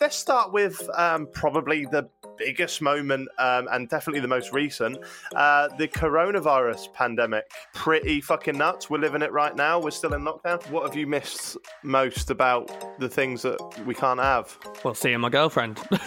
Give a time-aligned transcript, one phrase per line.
[0.00, 4.96] Let's start with um, probably the biggest moment um, and definitely the most recent
[5.34, 7.50] uh, the coronavirus pandemic.
[7.74, 8.88] Pretty fucking nuts.
[8.88, 9.80] We're living it right now.
[9.80, 10.64] We're still in lockdown.
[10.70, 14.56] What have you missed most about the things that we can't have?
[14.84, 15.80] Well, seeing my girlfriend.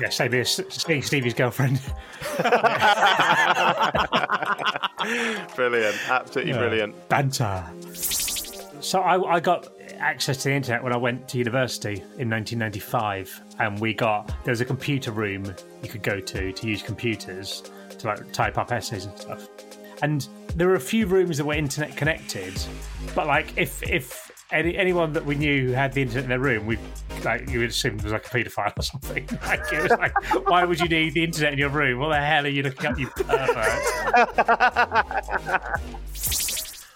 [0.00, 0.44] Yeah, same here.
[0.44, 1.80] Seeing Stevie's girlfriend.
[5.56, 5.96] brilliant.
[6.08, 6.58] Absolutely Yeah.
[6.58, 7.08] brilliant.
[7.08, 7.64] Banter.
[8.88, 13.42] So I, I got access to the internet when I went to university in 1995,
[13.58, 15.44] and we got there was a computer room
[15.82, 19.46] you could go to to use computers to like type up essays and stuff.
[20.00, 22.58] And there were a few rooms that were internet connected,
[23.14, 26.38] but like if if any, anyone that we knew who had the internet in their
[26.38, 26.78] room, we
[27.24, 29.28] like you would assume it was like a paedophile or something.
[29.42, 31.98] Like it was like, why would you need the internet in your room?
[31.98, 33.82] What the hell are you looking up, you pervert?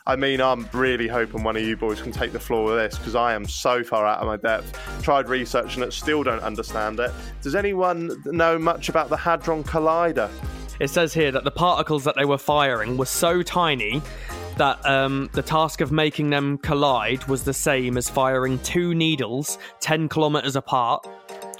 [0.06, 2.98] I mean, I'm really hoping one of you boys can take the floor with this
[2.98, 4.76] because I am so far out of my depth.
[5.02, 7.12] Tried researching it, still don't understand it.
[7.40, 10.28] Does anyone know much about the Hadron Collider?
[10.80, 14.02] It says here that the particles that they were firing were so tiny
[14.56, 19.58] that um, the task of making them collide was the same as firing two needles
[19.80, 21.06] 10 kilometers apart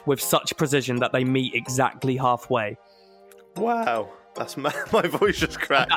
[0.07, 2.77] with such precision that they meet exactly halfway.
[3.57, 5.93] Wow, that's my, my voice just cracked.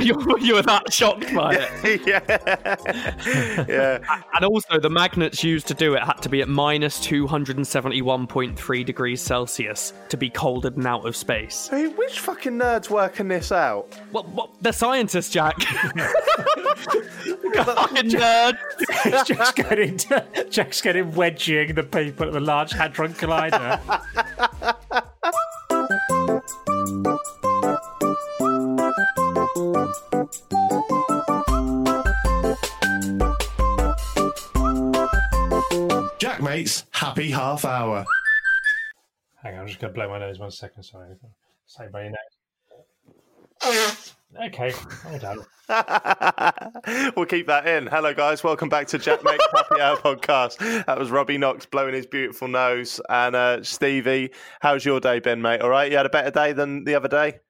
[0.00, 2.00] you, you were that shocked by it.
[2.06, 2.20] yeah,
[3.68, 4.22] yeah.
[4.34, 9.20] And also, the magnets used to do it had to be at minus 271.3 degrees
[9.20, 11.68] Celsius to be colded and out of space.
[11.68, 13.94] Hey, which fucking nerds working this out?
[14.10, 14.28] What?
[14.30, 14.50] What?
[14.62, 15.60] The scientists, Jack.
[15.62, 16.00] Fucking
[18.10, 18.56] nerd.
[19.26, 19.98] Jack's getting
[20.50, 23.80] Jack's getting wedging the people at the Large Hadron Collider.
[36.56, 38.06] Mate's Happy Half Hour.
[39.42, 40.84] Hang on, I'm just going to blow my nose one second.
[40.84, 41.14] Sorry,
[41.66, 42.14] say by your
[43.62, 44.14] nose.
[44.46, 44.72] Okay,
[45.04, 45.44] well done.
[47.14, 47.86] we'll keep that in.
[47.86, 48.42] Hello, guys.
[48.42, 50.86] Welcome back to Jack Mates Happy Hour podcast.
[50.86, 53.02] That was Robbie Knox blowing his beautiful nose.
[53.10, 54.30] And uh, Stevie,
[54.60, 55.60] how's your day been, mate?
[55.60, 55.90] All right?
[55.90, 57.40] You had a better day than the other day?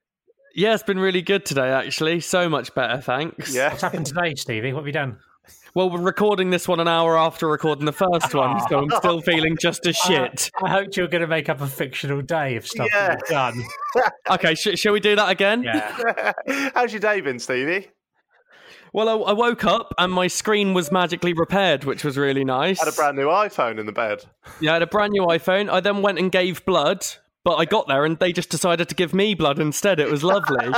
[0.53, 2.19] Yeah, it's been really good today, actually.
[2.19, 3.55] So much better, thanks.
[3.55, 3.69] Yeah.
[3.69, 4.73] What's happened today, Stevie?
[4.73, 5.17] What have you done?
[5.77, 9.21] Well, we're recording this one an hour after recording the first one, so I'm still
[9.31, 10.49] feeling just as shit.
[10.63, 13.09] I hoped you were going to make up a fictional day of stuff Yeah.
[13.09, 13.63] that you've done.
[14.31, 15.61] Okay, sh- shall we do that again?
[15.61, 16.33] Yeah.
[16.73, 17.89] how's your day been, Stevie?
[18.91, 22.81] Well, I-, I woke up and my screen was magically repaired, which was really nice.
[22.81, 24.25] I had a brand new iPhone in the bed.
[24.59, 25.69] Yeah, I had a brand new iPhone.
[25.69, 27.05] I then went and gave blood,
[27.43, 29.99] but I got there and they just decided to give me blood instead.
[29.99, 30.71] It was lovely.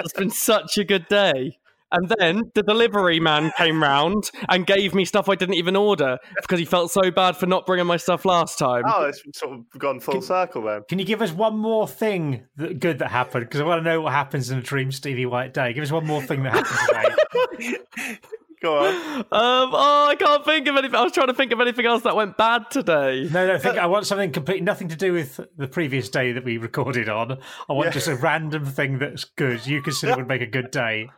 [0.00, 1.58] it's been such a good day.
[1.92, 6.18] And then the delivery man came round and gave me stuff I didn't even order
[6.40, 8.82] because he felt so bad for not bringing my stuff last time.
[8.86, 10.82] Oh, it's sort of gone full circle then.
[10.88, 13.44] Can you give us one more thing that, good that happened?
[13.44, 15.72] Because I want to know what happens in a Dream Stevie White day.
[15.72, 17.16] Give us one more thing that happened
[17.56, 17.78] today.
[18.62, 18.94] Go on.
[19.18, 20.94] Um, oh, I can't think of anything.
[20.94, 23.28] I was trying to think of anything else that went bad today.
[23.30, 26.42] No, no, think, I want something completely nothing to do with the previous day that
[26.42, 27.38] we recorded on.
[27.68, 27.92] I want Yeah.
[27.92, 29.66] just a random thing that's good.
[29.66, 31.10] You consider would make a good day.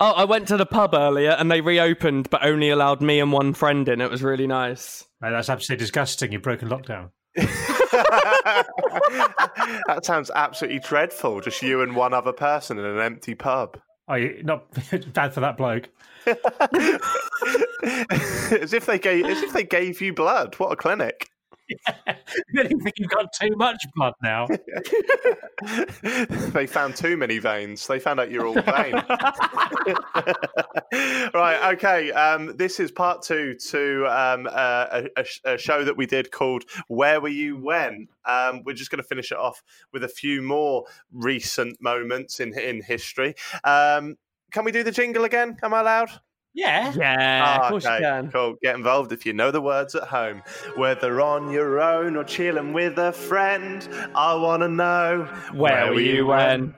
[0.00, 3.32] Oh, I went to the pub earlier and they reopened, but only allowed me and
[3.32, 4.00] one friend in.
[4.00, 5.04] It was really nice.
[5.20, 6.32] Mate, that's absolutely disgusting.
[6.32, 7.10] You've broken lockdown.
[9.86, 11.40] that sounds absolutely dreadful.
[11.40, 13.78] Just you and one other person in an empty pub.
[14.08, 14.66] Oh, you not
[15.12, 15.88] bad for that bloke.
[18.62, 20.54] as if they gave, as if they gave you blood.
[20.56, 21.30] What a clinic!
[21.68, 24.46] you think you've got too much blood now.
[26.52, 27.86] they found too many veins.
[27.86, 28.92] They found out you're all vein.
[31.34, 31.74] right.
[31.74, 32.12] Okay.
[32.12, 36.64] Um, this is part two to um, a, a, a, show that we did called
[36.88, 39.62] "Where Were You When." Um, we're just going to finish it off
[39.92, 43.34] with a few more recent moments in in history.
[43.64, 44.16] Um,
[44.50, 45.56] can we do the jingle again?
[45.62, 46.10] Am I allowed?
[46.58, 46.92] Yeah.
[46.96, 48.30] Yeah, oh, of ah, course okay, you can.
[48.32, 48.56] Cool.
[48.60, 50.42] Get involved if you know the words at home.
[50.74, 55.94] Whether on your own or chilling with a friend, I want to know where, where
[55.94, 56.74] were you when?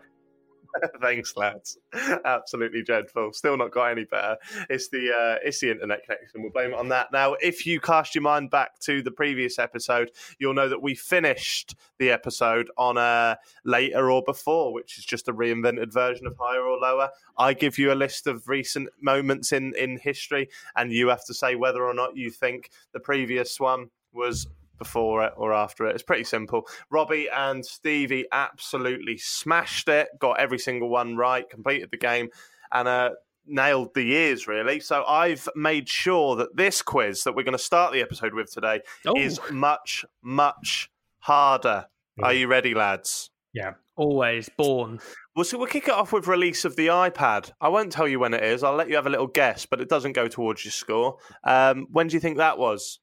[1.00, 1.78] Thanks, lads.
[2.25, 3.32] Absolutely dreadful.
[3.32, 4.37] Still not got any better.
[4.69, 6.43] It's the uh, it's the internet connection.
[6.43, 7.12] We'll blame it on that.
[7.12, 10.94] Now, if you cast your mind back to the previous episode, you'll know that we
[10.94, 16.37] finished the episode on a later or before, which is just a reinvented version of
[16.38, 17.11] higher or lower.
[17.37, 21.34] I give you a list of recent moments in in history, and you have to
[21.34, 24.46] say whether or not you think the previous one was
[24.80, 25.94] before it or after it.
[25.94, 26.66] It's pretty simple.
[26.90, 32.30] Robbie and Stevie absolutely smashed it, got every single one right, completed the game,
[32.72, 33.10] and uh,
[33.46, 34.80] nailed the years really.
[34.80, 38.50] So I've made sure that this quiz that we're going to start the episode with
[38.50, 39.16] today oh.
[39.16, 40.90] is much, much
[41.20, 41.86] harder.
[42.16, 42.24] Yeah.
[42.24, 43.30] Are you ready, lads?
[43.52, 43.74] Yeah.
[43.96, 44.98] Always born.
[45.36, 47.52] Well, so we'll kick it off with release of the iPad.
[47.60, 48.62] I won't tell you when it is.
[48.62, 51.18] I'll let you have a little guess, but it doesn't go towards your score.
[51.44, 52.98] Um, when do you think that was?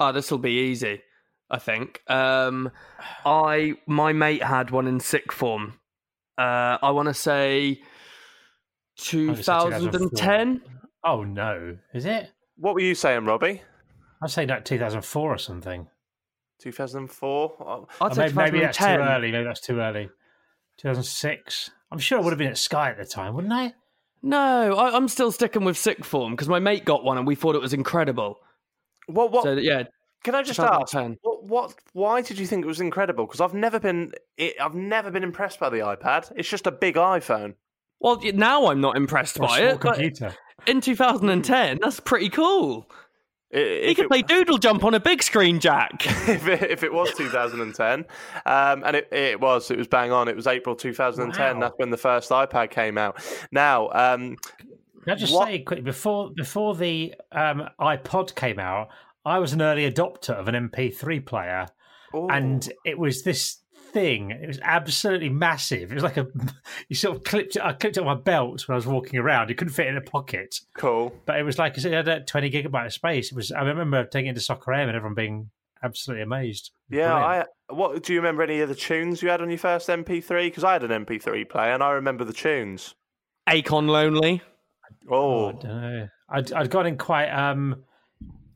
[0.00, 1.02] Oh, this will be easy.
[1.50, 2.00] I think.
[2.08, 2.70] Um,
[3.24, 5.74] I my mate had one in sixth form.
[6.38, 7.82] Uh, I want to say
[8.96, 10.62] 2010.
[11.04, 12.30] Oh no, is it?
[12.56, 13.62] What were you saying, Robbie?
[14.22, 15.88] I'd say like 2004 or something.
[16.60, 17.86] 2004.
[18.00, 19.32] I'd say maybe, maybe that's too early.
[19.32, 20.08] Maybe that's too early.
[20.78, 21.70] 2006.
[21.90, 23.74] I'm sure it would have been at Sky at the time, wouldn't I?
[24.22, 27.34] No, I, am still sticking with sixth form because my mate got one and we
[27.34, 28.38] thought it was incredible.
[29.06, 29.32] What?
[29.32, 29.44] What?
[29.44, 29.84] So, yeah.
[30.24, 30.94] Can I just ask?
[31.22, 31.74] What, what?
[31.94, 33.26] Why did you think it was incredible?
[33.26, 34.12] Because I've never been.
[34.60, 36.32] I've never been impressed by the iPad.
[36.36, 37.54] It's just a big iPhone.
[37.98, 39.80] Well, now I'm not impressed or by it.
[39.80, 40.34] Computer.
[40.66, 42.90] in 2010, that's pretty cool.
[43.52, 46.06] If he could it, play Doodle Jump on a big screen, Jack.
[46.28, 48.06] if, it, if it was 2010,
[48.46, 50.26] um, and it, it, was, it was bang on.
[50.26, 51.56] It was April 2010.
[51.56, 51.60] Wow.
[51.60, 53.22] That's when the first iPad came out.
[53.52, 54.36] Now, um,
[55.02, 55.48] can I just what?
[55.48, 58.88] say quickly before before the um, iPod came out,
[59.24, 61.66] I was an early adopter of an MP3 player,
[62.14, 62.28] Ooh.
[62.28, 63.58] and it was this
[63.92, 64.30] thing.
[64.30, 65.90] It was absolutely massive.
[65.90, 66.26] It was like a
[66.88, 67.62] you sort of clipped it.
[67.62, 69.50] I clipped it on my belt when I was walking around.
[69.50, 70.60] It couldn't fit in a pocket.
[70.76, 73.32] Cool, but it was like it had a twenty gigabyte of space.
[73.32, 73.52] It was.
[73.52, 75.50] I remember taking it to Soccer AM and everyone being
[75.82, 76.70] absolutely amazed.
[76.88, 77.48] Yeah, Brilliant.
[77.70, 77.74] I.
[77.74, 78.42] What do you remember?
[78.42, 80.46] Any of the tunes you had on your first MP3?
[80.46, 82.94] Because I had an MP3 player and I remember the tunes.
[83.48, 84.42] Akon Lonely.
[85.10, 86.08] Oh, oh I don't know.
[86.28, 87.84] I'd, I'd got in quite um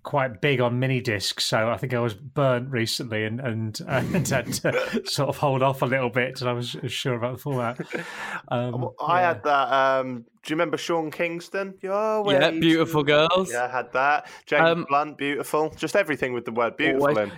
[0.07, 4.03] quite big on mini discs, so I think I was burnt recently and and, uh,
[4.15, 7.37] and had to sort of hold off a little bit, and I was sure about
[7.37, 7.81] the format.
[8.49, 9.29] Um, I yeah.
[9.29, 9.73] had that.
[9.73, 11.75] Um, do you remember Sean Kingston?
[11.85, 13.51] Oh, yeah, beautiful girls.
[13.51, 14.31] Yeah, I had that.
[14.47, 15.71] James um, Blunt, beautiful.
[15.71, 17.19] Just everything with the word beautiful always.
[17.19, 17.33] in.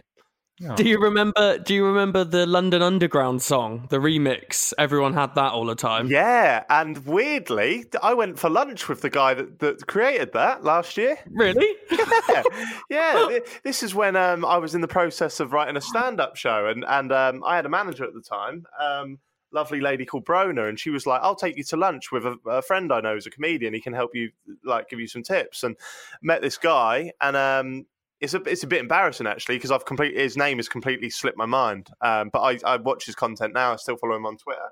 [0.67, 0.75] Oh.
[0.75, 1.59] Do you remember?
[1.59, 4.73] Do you remember the London Underground song, the remix?
[4.77, 6.09] Everyone had that all the time.
[6.09, 10.97] Yeah, and weirdly, I went for lunch with the guy that, that created that last
[10.97, 11.19] year.
[11.31, 11.77] Really?
[12.29, 12.43] yeah,
[12.91, 13.39] yeah.
[13.63, 16.85] this is when um, I was in the process of writing a stand-up show, and
[16.87, 18.67] and um, I had a manager at the time.
[18.81, 19.19] Um,
[19.53, 22.37] lovely lady called Brona, and she was like, "I'll take you to lunch with a,
[22.47, 23.75] a, friend I know who's a comedian.
[23.75, 24.31] He can help you,
[24.65, 25.77] like, give you some tips." And
[26.23, 27.87] met this guy, and um,
[28.21, 31.39] it's a it's a bit embarrassing actually because I've completely his name has completely slipped
[31.39, 31.89] my mind.
[32.01, 33.73] Um, but I, I watch his content now.
[33.73, 34.69] I still follow him on Twitter,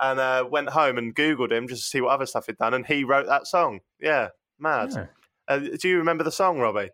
[0.00, 2.74] and uh, went home and googled him just to see what other stuff he'd done,
[2.74, 3.80] and he wrote that song.
[4.00, 4.28] Yeah,
[4.58, 4.90] mad.
[4.92, 5.06] Yeah.
[5.48, 6.90] Uh, do you remember the song, Robbie?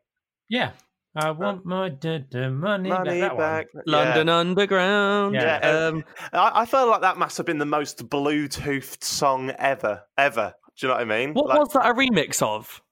[0.48, 0.72] Yeah.
[1.18, 3.38] I want my d- d- money, money back.
[3.38, 3.66] back.
[3.86, 4.36] London yeah.
[4.36, 5.34] Underground.
[5.34, 10.02] Yeah, um, I, I felt like that must have been the most Bluetoothed song ever,
[10.18, 10.52] ever.
[10.78, 11.32] Do you know what I mean?
[11.32, 12.82] What like, was that a remix of?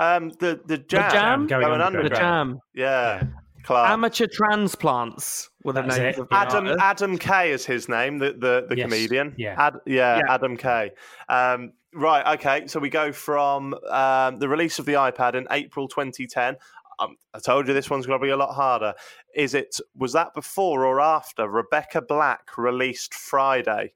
[0.00, 1.46] Um, the the jam, the jam?
[1.46, 2.58] going, going under the jam.
[2.74, 3.22] Yeah.
[3.62, 3.90] Clark.
[3.90, 6.82] Amateur transplants were the names of the Adam artist.
[6.82, 8.84] Adam Kay is his name, the the, the yes.
[8.84, 9.34] comedian.
[9.36, 9.54] Yeah.
[9.58, 10.92] Ad, yeah, yeah, Adam Kay.
[11.28, 12.66] Um, right, okay.
[12.68, 16.56] So we go from um, the release of the iPad in April 2010.
[16.98, 18.94] Um, I told you this one's going to be a lot harder.
[19.34, 23.92] Is it was that before or after Rebecca Black released Friday?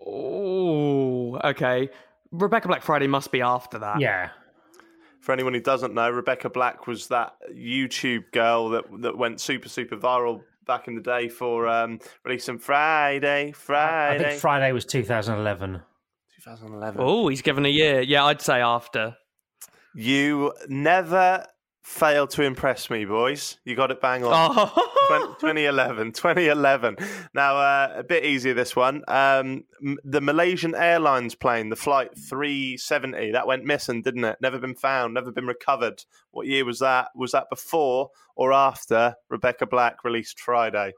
[0.00, 1.88] Oh, okay.
[2.30, 4.00] Rebecca Black Friday must be after that.
[4.00, 4.30] Yeah.
[5.28, 9.68] For anyone who doesn't know, Rebecca Black was that YouTube girl that that went super
[9.68, 14.24] super viral back in the day for um, releasing Friday, Friday.
[14.24, 15.82] I think Friday was 2011.
[16.36, 16.98] 2011.
[17.04, 18.00] Oh, he's given a year.
[18.00, 19.18] Yeah, I'd say after.
[19.94, 21.44] You never
[21.88, 23.58] fail to impress me, boys.
[23.64, 24.30] You got it bang on.
[24.32, 24.92] Oh,
[25.40, 26.96] 20, 2011, 2011.
[27.34, 29.02] Now, uh, a bit easier this one.
[29.08, 29.64] Um,
[30.04, 34.36] the Malaysian Airlines plane, the flight 370, that went missing, didn't it?
[34.42, 36.04] Never been found, never been recovered.
[36.30, 37.08] What year was that?
[37.14, 40.92] Was that before or after Rebecca Black released Friday?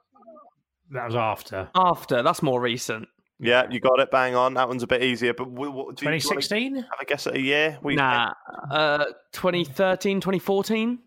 [0.91, 1.69] That was after.
[1.73, 2.23] after.
[2.25, 3.07] That's more recent.
[3.43, 4.55] Yeah, you got it bang on.
[4.55, 5.33] That one's a bit easier.
[5.33, 6.77] But what, do you, you 2016?
[6.77, 7.79] Have a guess at a year?
[7.81, 8.33] What Nah,
[8.71, 10.99] uh, 2013, 2014.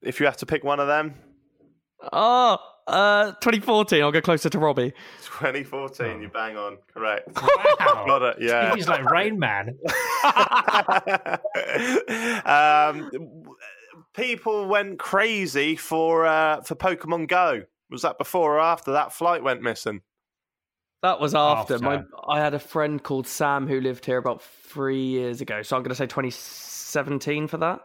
[0.00, 1.14] If you have to pick one of them,
[2.12, 4.02] Oh, uh, 2014.
[4.02, 4.92] I'll go closer to Robbie.
[5.24, 6.78] 2014, you bang on.
[6.92, 7.28] Correct.
[7.34, 7.48] Wow.
[8.06, 8.74] got it, yeah.
[8.74, 9.78] He's like Rain Man.
[12.44, 13.10] um,
[14.14, 17.62] people went crazy for uh, for Pokemon Go.
[17.90, 20.02] Was that before or after that flight went missing?
[21.02, 21.74] That was after.
[21.74, 21.84] After.
[21.84, 25.62] My, I had a friend called Sam who lived here about three years ago.
[25.62, 27.80] So I'm going to say 2017 for that.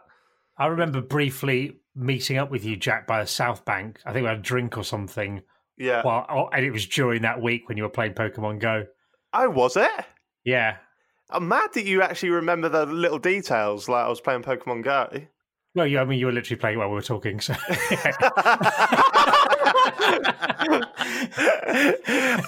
[0.58, 4.00] I remember briefly meeting up with you, Jack, by the South Bank.
[4.04, 5.42] I think we had a drink or something.
[5.76, 6.02] Yeah.
[6.04, 8.84] Well, and it was during that week when you were playing Pokemon Go.
[9.32, 9.90] oh, was it?
[10.44, 10.76] Yeah.
[11.30, 13.88] I'm mad that you actually remember the little details.
[13.88, 15.08] Like I was playing Pokemon Go.
[15.74, 17.40] Well, yeah, I mean, you were literally playing while we were talking.
[17.40, 17.54] So,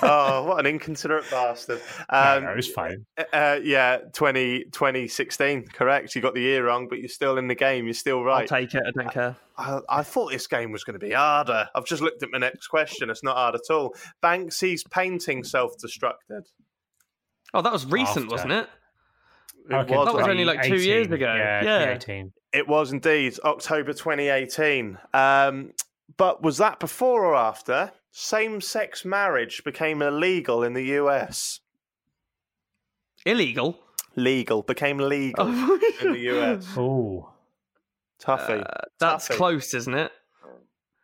[0.03, 1.81] oh, what an inconsiderate bastard!
[2.09, 3.07] Um, no, it was fine.
[3.33, 6.15] uh, yeah, 20, 2016, correct.
[6.15, 7.85] You got the year wrong, but you're still in the game.
[7.87, 8.43] You're still right.
[8.43, 8.83] I'll take it.
[8.87, 9.37] I don't care.
[9.59, 11.69] I, I thought this game was going to be harder.
[11.75, 13.11] I've just looked at my next question.
[13.11, 13.95] It's not hard at all.
[14.23, 16.43] Banksy's painting self-destructed.
[17.55, 18.35] Oh, that was recent, After.
[18.35, 18.69] wasn't it?
[19.71, 21.35] It Okay, was, that was only like two years ago.
[21.35, 22.23] Yeah, Yeah.
[22.53, 24.99] it was indeed October 2018.
[25.15, 25.73] Um,
[26.17, 31.61] but was that before or after same-sex marriage became illegal in the US?
[33.25, 33.79] Illegal.
[34.15, 36.67] Legal became legal in the US.
[36.77, 37.31] Oh,
[38.23, 38.61] Tuffy.
[38.63, 38.65] Uh,
[38.99, 39.37] that's Tuffy.
[39.37, 40.13] close, isn't it?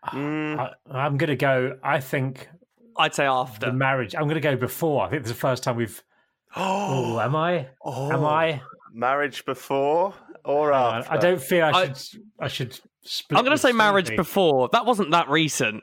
[0.08, 1.78] Mm, I, I'm going to go.
[1.82, 2.48] I think
[2.96, 3.60] I'd say after.
[3.60, 3.76] the after.
[3.76, 4.14] marriage.
[4.14, 5.04] I'm going to go before.
[5.04, 6.02] I think this is the first time we've.
[6.54, 7.52] Oh, am I?
[7.58, 8.24] Am Oh.
[8.26, 8.60] I?
[8.94, 10.12] marriage before
[10.44, 11.12] or after?
[11.12, 12.22] I don't feel I I- should.
[12.40, 12.80] I, should.
[13.04, 14.16] Split I'm going to say marriage Stevie.
[14.16, 14.68] before.
[14.72, 15.82] That wasn't that recent.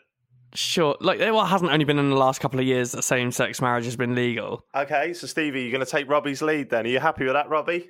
[0.54, 0.96] Sure.
[1.02, 3.86] Like, it hasn't only been in the last couple of years that same sex marriage
[3.86, 4.64] has been legal.
[4.76, 6.86] Okay, so Stevie, you're going to take Robbie's lead then.
[6.86, 7.90] Are you happy with that, Robbie?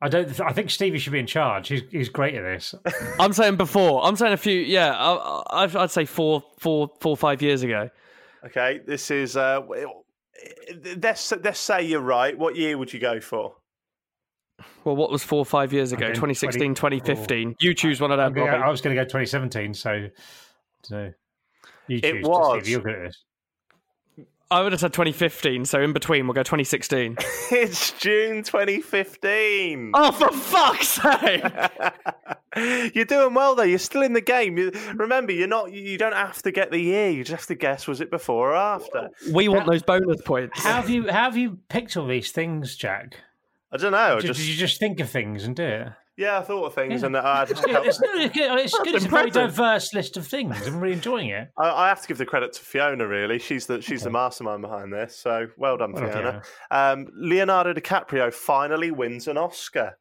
[0.00, 0.26] I don't.
[0.26, 1.68] th- I think Stevie should be in charge.
[1.68, 2.74] He's he's great at this.
[3.20, 4.04] I'm saying before.
[4.04, 7.88] I'm saying a few, yeah, I, I, I'd say four, four, four, five years ago.
[8.44, 9.36] Okay, this is.
[9.36, 9.60] Uh,
[11.00, 12.36] let's let's say you're right.
[12.36, 13.54] What year would you go for?
[14.84, 16.06] Well, what was four or five years ago?
[16.06, 17.56] Okay, 2016, 20 2015.
[17.60, 18.62] You choose one of them, I'm gonna- Robbie.
[18.62, 19.74] I was going to go 2017.
[19.74, 20.10] So, I
[20.88, 21.12] don't know.
[21.88, 22.24] You It choose.
[22.26, 22.68] was.
[22.68, 23.24] You're good at this.
[24.50, 27.16] I would have said 2015, so in between, we'll go 2016.
[27.50, 29.90] it's June 2015.
[29.94, 31.42] oh, for fuck's sake!
[32.94, 33.62] you're doing well though.
[33.64, 34.56] You're still in the game.
[34.58, 35.72] You, remember, you're not.
[35.72, 37.10] You don't have to get the year.
[37.10, 39.08] You just have to guess was it before or after.
[39.32, 40.62] We want those bonus points.
[40.62, 43.16] How have you how have you picked all these things, Jack?
[43.74, 44.20] I don't know.
[44.20, 45.88] Did, Just did you just think of things and do it?
[46.16, 47.06] yeah, I thought of things Yeah.
[47.06, 47.54] and I had to.
[47.54, 48.20] It's, no, it's good.
[48.60, 48.94] It's, good.
[48.94, 50.56] it's a very diverse list of things.
[50.66, 51.48] I'm really enjoying it.
[51.58, 53.06] I, I have to give the credit to Fiona.
[53.06, 55.16] Really, she's the she's the mastermind behind this.
[55.18, 56.42] So well done, Well done, Fiona.
[56.70, 59.98] Um, Leonardo DiCaprio finally wins an Oscar.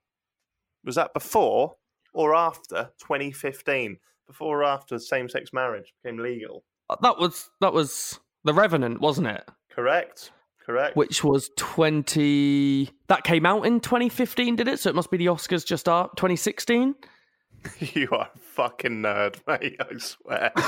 [0.85, 1.75] Was that before
[2.13, 3.97] or after 2015?
[4.27, 6.63] Before or after same-sex marriage became legal?
[7.01, 9.43] That was that was The Revenant, wasn't it?
[9.71, 10.31] Correct.
[10.65, 10.95] Correct.
[10.95, 12.89] Which was 20.
[13.07, 14.79] That came out in 2015, did it?
[14.79, 16.95] So it must be the Oscars just after 2016.
[17.79, 19.77] You are a fucking nerd, mate.
[19.79, 20.51] I swear.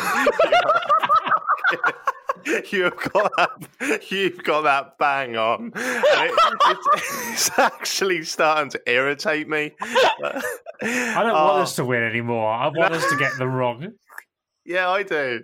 [2.71, 4.11] You've got that.
[4.11, 5.71] You've got that bang on.
[5.75, 6.33] And it,
[6.67, 9.71] it's, it's actually starting to irritate me.
[9.81, 10.41] I
[11.23, 11.45] don't Oh.
[11.47, 12.49] want us to win anymore.
[12.49, 13.91] I want us to get them wrong.
[14.65, 15.43] Yeah, I do.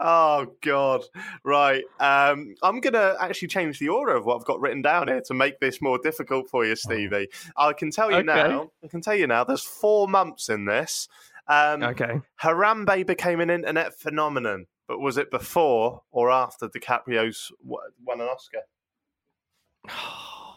[0.00, 1.02] Oh God!
[1.44, 5.20] Right, um, I'm gonna actually change the order of what I've got written down here
[5.26, 7.28] to make this more difficult for you, Stevie.
[7.56, 8.24] I can tell you Okay.
[8.26, 8.70] now.
[8.82, 9.44] I can tell you now.
[9.44, 11.08] There's four months in this.
[11.46, 12.20] Um, Okay.
[12.42, 18.62] Harambe became an internet phenomenon, but was it before or after DiCaprio's won an Oscar?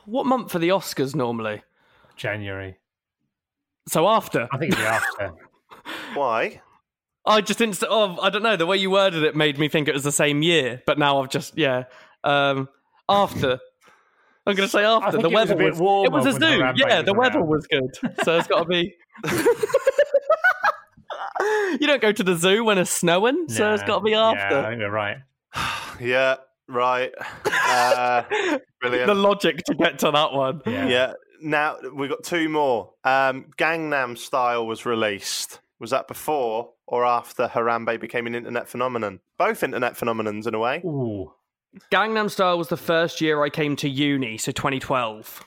[0.06, 1.62] What month for the Oscars normally?
[2.16, 2.78] January.
[3.90, 4.48] So after.
[4.52, 5.34] I think it'll be after.
[6.14, 6.62] Why?
[7.28, 8.56] I just inst- oh, I don't know.
[8.56, 11.22] The way you worded it made me think it was the same year, but now
[11.22, 11.84] I've just yeah.
[12.24, 12.70] Um,
[13.10, 13.60] after
[14.46, 15.80] I'm going to say after think the it was weather a bit was.
[15.80, 16.58] warmer It was a zoo.
[16.76, 18.96] Yeah, was the weather was good, so it's got to be.
[21.80, 24.22] you don't go to the zoo when it's snowing, so it's got to be Yeah,
[24.22, 24.70] I after.
[24.70, 25.18] think you're right.
[26.00, 26.36] Yeah,
[26.68, 27.12] right.
[27.46, 28.22] Uh,
[28.82, 29.08] brilliant.
[29.08, 30.62] the logic to get to that one.
[30.68, 30.88] Yeah.
[30.88, 31.14] Yeah.
[31.42, 32.94] Now we've got two more.
[33.04, 35.60] Um, Gangnam Style was released.
[35.80, 39.20] Was that before or after Harambe became an internet phenomenon?
[39.38, 40.82] Both internet phenomenons in a way.
[40.86, 41.34] Ooh.
[41.92, 45.44] Gangnam Style was the first year I came to uni, so 2012.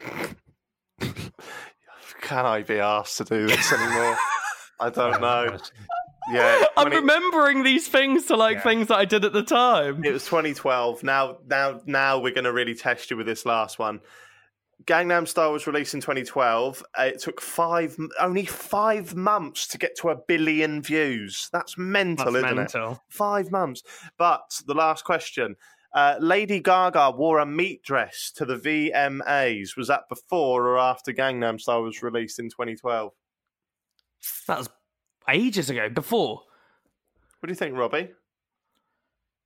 [2.22, 4.16] Can I be asked to do this anymore?
[4.80, 5.56] I don't know.
[6.32, 8.62] Yeah, I'm remembering these things to like Yeah.
[8.62, 10.04] things that I did at the time.
[10.04, 11.04] it was 2012.
[11.04, 14.00] Now, now, now we're going to really test you with this last one.
[14.84, 16.84] Gangnam Style was released in 2012.
[16.98, 21.48] Uh, It took five, only five months to get to a billion views.
[21.52, 22.98] That's mental, That's isn't it?
[23.08, 23.82] Five months.
[24.18, 25.56] But the last question.
[25.94, 29.76] Uh, Lady Gaga wore a meat dress to the VMAs.
[29.78, 33.12] Was that before or after Gangnam Style was released in 2012?
[34.46, 34.68] That was
[35.28, 35.88] ages ago.
[35.88, 36.42] Before.
[37.40, 38.10] What do you think, Robbie?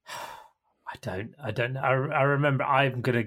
[0.08, 1.34] I don't.
[1.40, 1.76] I don't.
[1.76, 2.64] I, I remember.
[2.64, 3.24] I'm gonna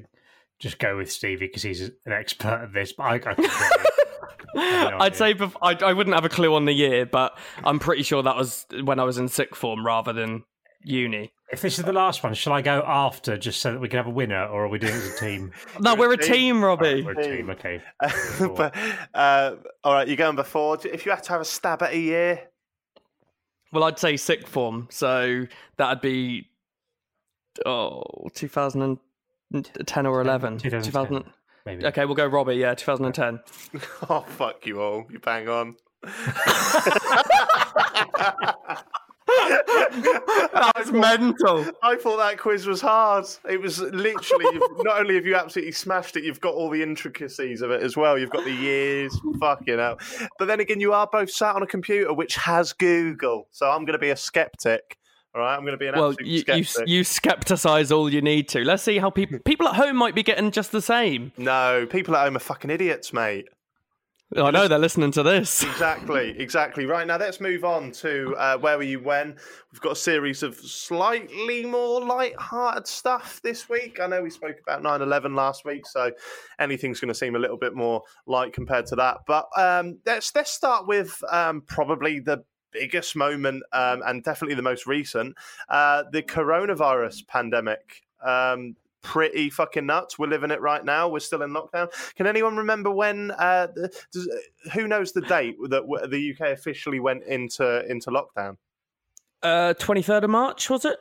[0.63, 2.93] just go with Stevie because he's an expert at this.
[2.93, 3.88] But I, I could go with-
[4.55, 7.05] I have no I'd say bef- I, I wouldn't have a clue on the year,
[7.05, 10.43] but I'm pretty sure that was when I was in sixth form rather than
[10.84, 11.32] uni.
[11.51, 13.98] if this is the last one, shall I go after just so that we can
[13.98, 15.51] have a winner, or are we doing it as a team?
[15.79, 16.32] No, we're a team.
[16.34, 17.01] team, Robbie.
[17.01, 17.50] We're a team.
[17.50, 17.82] Okay.
[18.55, 18.75] but,
[19.15, 20.77] uh, all right, you're going before.
[20.86, 22.41] If you had to have a stab at a year,
[23.72, 26.48] Well, I'd say sixth form, so that'd be
[27.65, 28.03] oh
[29.53, 30.57] 2010 or 11.
[30.57, 30.91] 2010.
[30.91, 31.33] 2000
[31.65, 31.86] Maybe.
[31.86, 32.55] Okay, we'll go Robbie.
[32.55, 33.39] Yeah, 2010.
[34.10, 35.75] oh fuck you all, you bang on.
[40.53, 41.65] That's mental.
[41.81, 43.25] I thought that quiz was hard.
[43.50, 47.62] It was literally not only have you absolutely smashed it, you've got all the intricacies
[47.62, 48.17] of it as well.
[48.17, 49.98] You've got the years, fucking hell.
[50.38, 53.86] But then again, you are both sat on a computer which has Google, so I'm
[53.86, 54.98] going to be a skeptic.
[55.35, 56.43] All right, I'm going to be an Well, absolute you,
[56.87, 58.63] you you skepticize all you need to.
[58.63, 61.31] Let's see how people people at home might be getting just the same.
[61.37, 63.48] no, people at home are fucking idiots, mate.
[64.35, 65.63] I know they're listening to this.
[65.74, 66.85] Exactly, exactly.
[66.87, 69.35] Right now, let's move on to uh, where were you when?
[69.72, 74.00] We've got a series of slightly more light-hearted stuff this week.
[74.00, 76.11] I know we spoke about 9/11 last week, so
[76.59, 79.17] anything's going to seem a little bit more light compared to that.
[79.27, 82.43] But um, let's let's start with um, probably the
[82.74, 85.36] biggest moment um, and definitely the most recent,
[85.70, 88.03] uh, the coronavirus pandemic.
[88.24, 90.18] Um, pretty fucking nuts.
[90.18, 91.09] We're living it right now.
[91.09, 91.90] We're still in lockdown.
[92.16, 93.31] Can anyone remember when?
[93.31, 93.68] Uh,
[94.12, 94.29] does,
[94.74, 98.57] who knows the date that the UK officially went into into lockdown?
[99.44, 100.98] Uh, 23rd of March was it?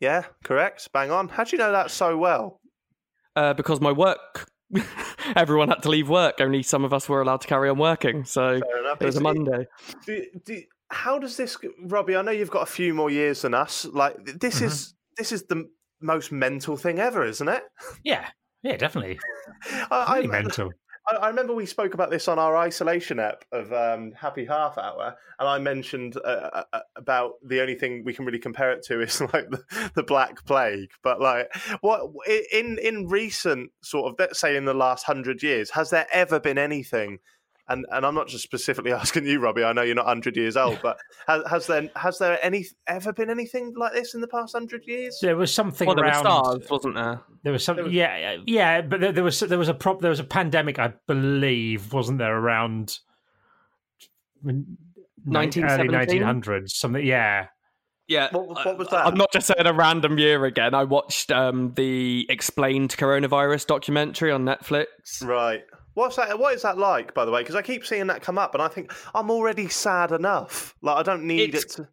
[0.00, 0.92] Yeah, correct.
[0.92, 1.28] Bang on.
[1.28, 2.60] How do you know that so well?
[3.36, 4.50] Uh, because my work,
[5.36, 6.40] everyone had to leave work.
[6.40, 8.24] Only some of us were allowed to carry on working.
[8.24, 8.60] So
[9.00, 9.66] it was a Monday.
[10.04, 12.16] Do, do, how does this, Robbie?
[12.16, 13.84] I know you've got a few more years than us.
[13.86, 15.68] Like this is this is the
[16.00, 17.62] most mental thing ever, isn't it?
[18.04, 18.26] Yeah.
[18.62, 18.76] Yeah.
[18.76, 19.18] Definitely.
[19.90, 20.70] I, Really I, mental.
[21.08, 24.78] I, I remember we spoke about this on our isolation app of um, Happy Half
[24.78, 28.82] Hour, and I mentioned uh, uh, about the only thing we can really compare it
[28.86, 29.62] to is like the,
[29.94, 30.90] the Black Plague.
[31.02, 31.48] But like,
[31.80, 32.10] what
[32.52, 36.40] in in recent sort of let's say in the last hundred years, has there ever
[36.40, 37.18] been anything?
[37.70, 39.64] And and I'm not just specifically asking you, Robbie.
[39.64, 43.12] I know you're not hundred years old, but has, has there has there any ever
[43.12, 45.18] been anything like this in the past hundred years?
[45.22, 46.24] There was something Well, there were around.
[46.24, 47.20] stars, wasn't there?
[47.44, 50.00] There was some, There was- yeah, yeah, but there, there was there was a prop,
[50.00, 52.98] there was a pandemic, I believe, wasn't there around
[54.42, 54.76] nin-
[55.26, 56.74] early nineteen hundreds?
[56.74, 57.46] Something, yeah.
[58.08, 58.28] Yeah.
[58.32, 59.06] What, what was I- that?
[59.06, 60.74] I'm not just saying a random year again.
[60.74, 64.86] I watched um, the explained coronavirus documentary on Netflix.
[65.24, 65.62] Right.
[65.94, 66.38] What's that?
[66.38, 67.40] What is that like, by the way?
[67.42, 70.74] Because I keep seeing that come up, and I think I'm already sad enough.
[70.82, 71.88] Like I don't need It's- it to.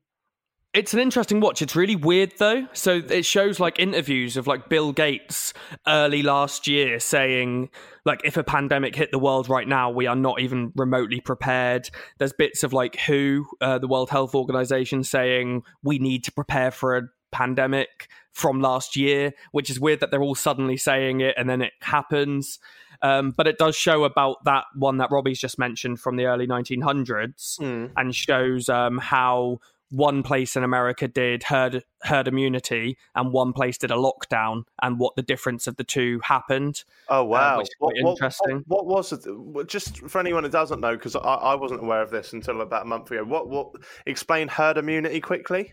[0.73, 1.63] It's an interesting watch.
[1.63, 2.67] It's really weird though.
[2.73, 5.51] So it shows like interviews of like Bill Gates
[5.87, 7.69] early last year saying
[8.05, 11.89] like if a pandemic hit the world right now, we are not even remotely prepared.
[12.19, 16.69] There's bits of like WHO, uh, the World Health Organization, saying we need to prepare
[16.69, 21.33] for a pandemic from last year, which is weird that they're all suddenly saying it
[21.37, 22.59] and then it happens.
[23.01, 26.47] Um, but it does show about that one that Robbie's just mentioned from the early
[26.47, 27.93] 1900s Hmm.
[27.95, 33.77] and shows um, how one place in America did herd herd immunity and one place
[33.77, 36.83] did a lockdown and what the difference of the two happened.
[37.07, 37.57] Oh wow!
[37.59, 38.63] which is quite interesting.
[38.67, 39.25] What, was it?
[39.67, 42.81] Just for anyone who doesn't know, because I, I wasn't aware of this until about
[42.81, 43.23] a month ago.
[43.23, 43.47] What?
[43.49, 43.75] What?
[44.05, 45.71] Explain herd immunity quickly.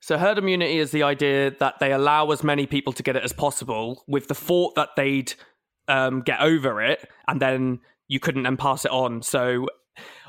[0.00, 3.22] So herd immunity is the idea that they allow as many people to get it
[3.22, 5.32] as possible, with the thought that they'd
[5.88, 9.22] um, get over it, and then you couldn't then pass it on.
[9.22, 9.66] So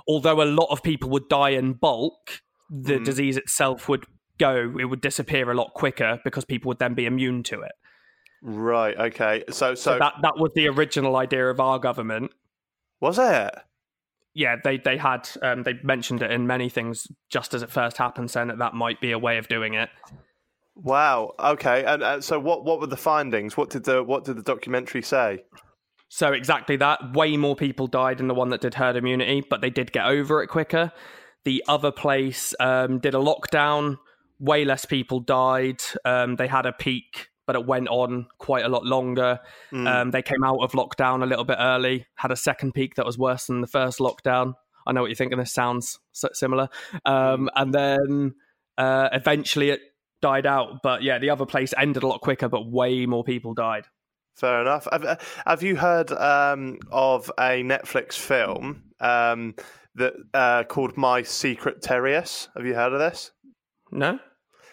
[0.08, 3.06] although a lot of people would die in bulk, the Mhm.
[3.06, 4.06] disease itself would
[4.38, 4.74] go.
[4.80, 7.72] It would disappear a lot quicker because people would then be immune to it.
[8.42, 8.96] Right.
[8.98, 9.44] Okay.
[9.50, 12.32] So, so, So that that was the original idea of our government.
[13.02, 13.54] was it?
[14.34, 17.98] Yeah, they they had um, they mentioned it in many things just as it first
[17.98, 19.90] happened, saying that that might be a way of doing it.
[20.76, 21.34] Wow.
[21.40, 21.84] Okay.
[21.86, 23.56] And, and so, what what were the findings?
[23.56, 25.44] What did the what did the documentary say?
[26.10, 27.14] So exactly that.
[27.14, 30.06] Way more people died in the one that did herd immunity, but they did get
[30.06, 30.92] over it quicker.
[31.44, 33.98] The other place um, did a lockdown.
[34.40, 35.82] Way less people died.
[36.04, 39.40] Um, they had a peak, but it went on quite a lot longer.
[39.72, 39.88] Mm.
[39.88, 42.06] Um, they came out of lockdown a little bit early.
[42.16, 44.54] Had a second peak that was worse than the first lockdown.
[44.88, 45.40] I know what you're thinking.
[45.40, 46.70] This sounds similar.
[47.06, 48.36] Um, and then
[48.78, 49.82] uh, eventually it
[50.22, 50.82] died out.
[50.84, 53.86] But yeah, the other place ended a lot quicker, but way more people died.
[54.36, 54.88] Fair enough.
[54.92, 59.56] Have, have you heard um, of a Netflix film um,
[59.96, 62.50] that uh, called My Secret Terrius?
[62.56, 63.32] Have you heard of this?
[63.92, 64.20] No.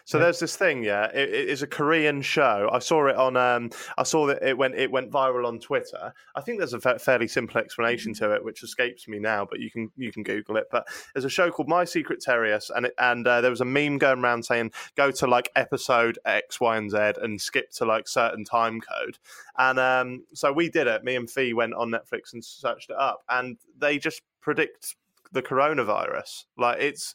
[0.04, 1.06] So there's this thing, yeah.
[1.06, 2.68] It, it is a Korean show.
[2.72, 3.36] I saw it on.
[3.36, 4.74] Um, I saw that it went.
[4.74, 6.12] It went viral on Twitter.
[6.34, 9.46] I think there's a fa- fairly simple explanation to it, which escapes me now.
[9.48, 10.66] But you can you can Google it.
[10.70, 13.66] But there's a show called My Secret Terrius, and it, and uh, there was a
[13.66, 17.84] meme going around saying go to like episode X, Y, and Z, and skip to
[17.84, 19.18] like certain time code.
[19.58, 21.04] And um, so we did it.
[21.04, 24.96] Me and Fee went on Netflix and searched it up, and they just predict
[25.32, 26.44] the coronavirus.
[26.56, 27.14] Like it's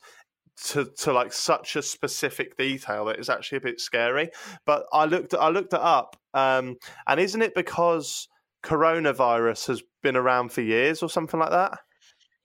[0.65, 4.29] to to like such a specific detail that is actually a bit scary.
[4.65, 6.75] But I looked I looked it up, um,
[7.07, 8.27] and isn't it because
[8.63, 11.79] coronavirus has been around for years or something like that?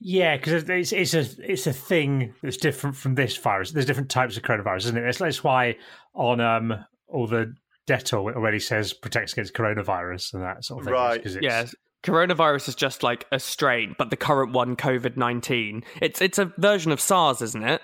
[0.01, 3.70] Yeah, because it's it's a it's a thing that's different from this virus.
[3.70, 5.03] There's different types of coronavirus, isn't it?
[5.03, 5.77] That's, that's why
[6.14, 6.75] on um
[7.09, 7.55] all the
[7.88, 10.94] Dettol it already says protects against coronavirus and that sort of thing.
[10.94, 11.22] Right.
[11.22, 11.66] 'cause it's- Yeah,
[12.02, 16.52] coronavirus is just like a strain, but the current one, COVID nineteen, it's it's a
[16.58, 17.82] version of SARS, isn't it?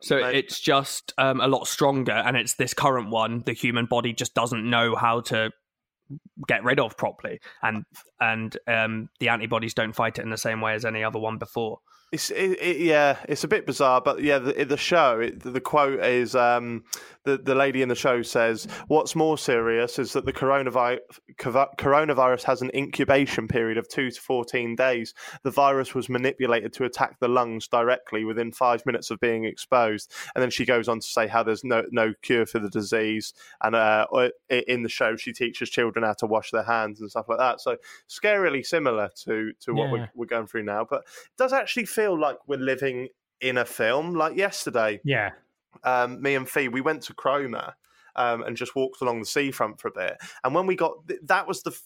[0.00, 0.34] So Right.
[0.34, 3.42] it's just um, a lot stronger, and it's this current one.
[3.46, 5.50] The human body just doesn't know how to
[6.46, 7.84] get rid of properly, and
[8.20, 11.38] and um, the antibodies don't fight it in the same way as any other one
[11.38, 11.78] before.
[12.14, 15.60] It's it, it, yeah, it's a bit bizarre, but yeah, the, the show it, the
[15.60, 16.84] quote is um,
[17.24, 21.00] the the lady in the show says, "What's more serious is that the coronavirus
[21.40, 25.12] coronavirus has an incubation period of two to fourteen days.
[25.42, 30.12] The virus was manipulated to attack the lungs directly within five minutes of being exposed."
[30.36, 33.34] And then she goes on to say how there's no no cure for the disease,
[33.60, 34.06] and uh,
[34.48, 37.60] in the show she teaches children how to wash their hands and stuff like that.
[37.60, 37.76] So
[38.08, 39.92] scarily similar to to what Yeah.
[39.92, 43.08] we're, we're going through now, but it does actually feel like we're living
[43.40, 44.14] in a film.
[44.14, 45.30] Like yesterday, yeah,
[45.82, 47.74] um, me and Fee, we went to Cromer
[48.16, 50.18] um, and just walked along the seafront for a bit.
[50.44, 50.92] And when we got,
[51.24, 51.76] that was the.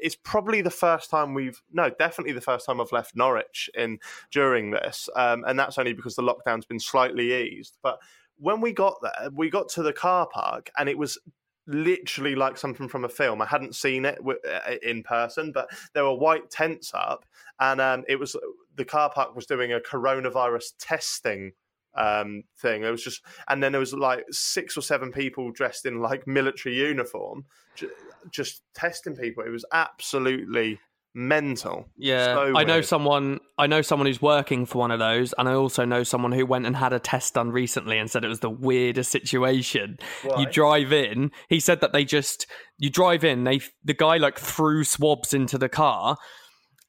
[0.00, 3.98] It's probably the first time we've no, definitely the first time I've left Norwich in
[4.30, 7.76] during this, um, and that's only because the lockdown's been slightly eased.
[7.82, 7.98] But
[8.38, 11.18] when we got there, we got to the car park, and it was
[11.66, 13.40] literally like something from a film.
[13.40, 17.24] I hadn't seen it w- uh, in person, but there were white tents up,
[17.66, 18.34] and um, it was
[18.76, 21.52] the car park was doing a coronavirus testing
[21.94, 25.84] um thing it was just and then there was like six or seven people dressed
[25.84, 27.44] in like military uniform
[27.74, 27.90] ju-
[28.30, 30.80] just testing people it was absolutely
[31.14, 32.86] mental Yeah, So I know weird.
[32.86, 33.40] someone.
[33.58, 36.46] I know someone who's working for one of those, and I also know someone who
[36.46, 39.98] went and had a test done recently and said it was the weirdest situation.
[40.24, 40.40] Why?
[40.40, 41.30] You drive in.
[41.50, 42.46] He said that they just
[42.78, 43.44] you drive in.
[43.44, 46.16] They the guy like threw swabs into the car,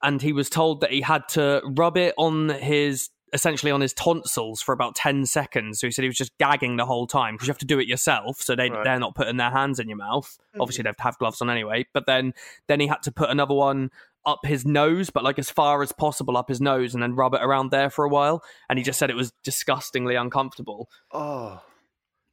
[0.03, 3.93] and he was told that he had to rub it on his essentially on his
[3.93, 5.79] tonsils for about 10 seconds.
[5.79, 7.79] So he said he was just gagging the whole time because you have to do
[7.79, 8.73] it yourself so they, Right.
[8.73, 8.83] Mm-hmm.
[8.83, 10.37] they're not putting their hands in your mouth.
[10.59, 11.87] Obviously they have to have gloves on anyway.
[11.93, 12.33] But then
[12.67, 13.89] then he had to put another one
[14.25, 17.33] up his nose but like as far as possible up his nose and then rub
[17.33, 18.43] it around there for a while.
[18.69, 20.87] And he just said it was disgustingly uncomfortable.
[21.11, 21.59] Oh.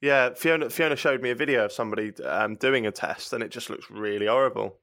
[0.03, 3.51] Yeah fiona fiona showed me a video of somebody um, doing a test and it
[3.51, 4.77] just looks really horrible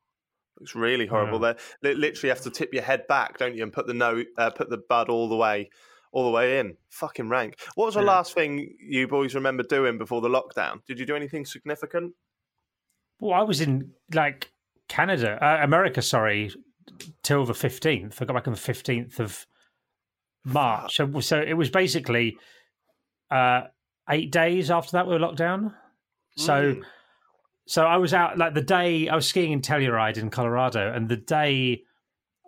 [0.60, 1.54] looks really horrible Yeah.
[1.82, 4.24] they li- literally have to tip your head back don't you and put the no
[4.38, 5.70] uh, put the bud all the way
[6.12, 8.08] all the way in fucking rank what was the Yeah.
[8.08, 12.14] last thing you boys remember doing before the lockdown did you do anything significant
[13.20, 14.52] Well, I was in like
[14.90, 16.52] Canada, uh, America, sorry,
[17.24, 18.22] till the fifteenth.
[18.22, 19.46] I got back on the fifteenth of
[20.46, 20.96] March.
[20.96, 22.38] So, so it was basically
[23.30, 23.64] uh,
[24.10, 25.74] eight days after that we were locked down.
[26.38, 26.84] So, Mm.
[27.68, 31.08] So I was out like the day I was skiing in Telluride in Colorado, and
[31.10, 31.84] the day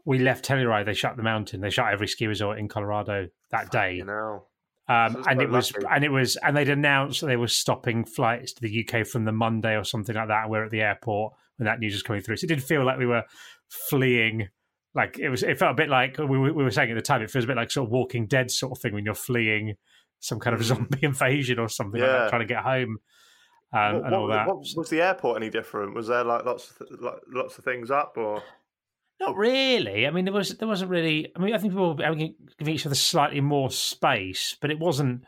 [0.05, 1.61] we left Telluride, they shut the mountain.
[1.61, 3.95] They shut every ski resort in Colorado that day.
[3.95, 4.45] you know
[4.87, 5.85] Um, and it was, lucky.
[5.91, 9.25] and it was, and they'd announced that they were stopping flights to the UK from
[9.25, 10.43] the Monday or something like that.
[10.43, 12.37] And we're at the airport when that news was coming through.
[12.37, 13.23] So it did feel like we were
[13.67, 14.47] fleeing.
[14.95, 17.01] Like it was, it felt a bit like we were, we were saying at the
[17.01, 17.21] time.
[17.21, 19.75] It feels a bit like sort of Walking Dead sort of thing when you're fleeing
[20.21, 22.19] some kind of zombie invasion or something like Mm.
[22.23, 22.97] That, trying to get home
[23.71, 24.47] um, What- and all what- that.
[24.47, 25.93] what- was the airport any different?
[25.95, 28.41] Was there like lots of th- lots of things up or?
[29.19, 30.07] Not really.
[30.07, 31.31] I mean, there was there wasn't really.
[31.35, 32.15] I mean, I think people were
[32.57, 35.25] giving each other slightly more space, but it wasn't.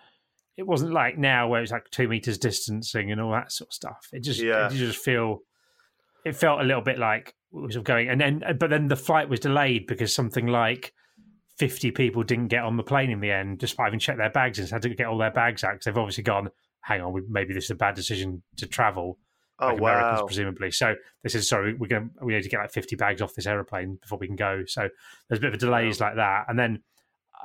[0.58, 3.74] It wasn't like now where it's like two meters distancing and all that sort of
[3.74, 4.08] stuff.
[4.14, 4.68] It just, Yeah.
[4.68, 5.40] it just feel.
[6.24, 9.28] It felt a little bit like it was going, and then but then the flight
[9.28, 10.94] was delayed because something like
[11.58, 14.58] fifty people didn't get on the plane in the end, despite having checked their bags
[14.60, 16.50] and had to get all their bags out because they've obviously gone.
[16.82, 19.18] Hang on, we, maybe this is a bad decision to travel
[19.60, 20.26] Oh like Americans wow!
[20.26, 20.72] presumably.
[20.72, 23.46] So they said, sorry, we're going we need to get like fifty bags off this
[23.46, 24.64] aeroplane before we can go.
[24.66, 24.90] So
[25.30, 26.46] there's a bit of delays like that.
[26.48, 26.82] And then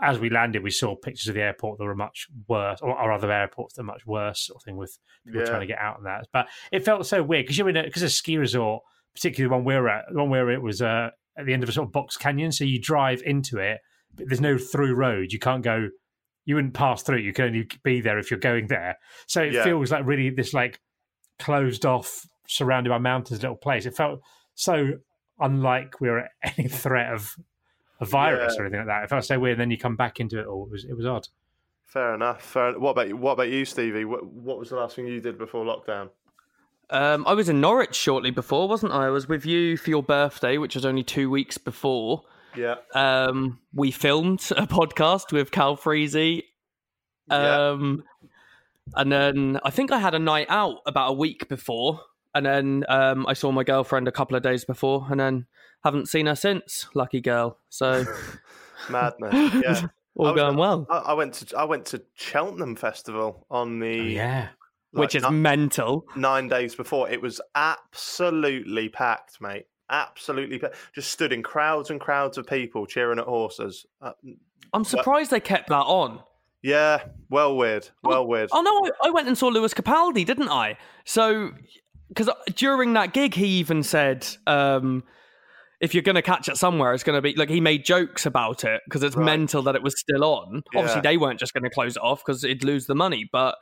[0.03, 3.13] as we landed, we saw pictures of the airport that were much worse, or, or
[3.13, 5.47] other airports that were much worse, sort of thing with people Yeah.
[5.47, 6.27] trying to get out of that.
[6.33, 8.83] But it felt so weird because you're in a because a ski resort,
[9.15, 11.69] particularly the one we're at, the one where it was uh, at the end of
[11.69, 12.51] a sort of box canyon.
[12.51, 13.81] So you drive into it,
[14.15, 15.33] but there's no through road.
[15.33, 15.89] You can't go.
[16.47, 17.19] You wouldn't pass through.
[17.19, 17.25] it.
[17.25, 18.99] You can only be there if you're going there.
[19.27, 19.65] So it Yeah.
[19.65, 20.81] feels like really this like
[21.39, 23.85] closed off, surrounded by mountains little place.
[23.85, 24.21] It felt
[24.55, 24.93] so
[25.39, 27.37] unlike we were at any threat of
[28.01, 28.63] a virus Yeah.
[28.63, 29.05] or anything like that.
[29.05, 29.55] It felt so weird.
[29.55, 30.65] And then you come back into it all.
[30.67, 31.29] It was it was odd.
[31.85, 32.43] Fair enough.
[32.43, 32.79] Fair.
[32.79, 33.17] What about you?
[33.17, 34.05] What about you, Stevie?
[34.05, 36.11] What, what was the last thing you did before lockdown?
[36.91, 39.07] Um, I was in Norwich shortly before, wasn't I?
[39.07, 42.23] I was with you for your birthday, which was only two weeks before.
[42.57, 42.77] Yeah.
[42.95, 46.43] Um, we filmed a podcast with Calfreezy.
[47.31, 47.71] Yeah.
[47.71, 48.05] Um,
[48.95, 52.01] and then I think I had a night out about a week before.
[52.35, 55.47] And then um, I saw my girlfriend a couple of days before, and then
[55.83, 56.87] haven't seen her since.
[56.95, 57.59] Lucky girl.
[57.71, 58.05] So
[58.91, 59.55] Madness.
[59.65, 59.87] Yeah.
[60.15, 64.01] all was- going well, I, I went to I went to Cheltenham Festival on the
[64.01, 64.49] Oh, yeah.
[64.93, 66.05] like, which is ni- mental.
[66.15, 67.09] nine days before.
[67.09, 69.67] It was absolutely packed, mate.
[69.91, 70.61] Absolutely,
[70.95, 73.87] just stood in crowds and crowds of people cheering at horses.
[74.03, 74.13] Uh,
[74.73, 76.21] I'm surprised they kept that on.
[76.63, 78.51] yeah, well weird, well weird.
[78.53, 80.77] Oh no, I, I went and saw Lewis Capaldi, didn't I?
[81.05, 81.53] So,
[82.09, 85.05] because during that gig, he even said, um,
[85.81, 88.27] "If you're going to catch it somewhere, it's going to be like." He made jokes
[88.27, 89.25] about it because it's Right.
[89.25, 90.65] mental that it was still on.
[90.75, 93.55] Obviously, they weren't just going to close it off because it'd lose the money, but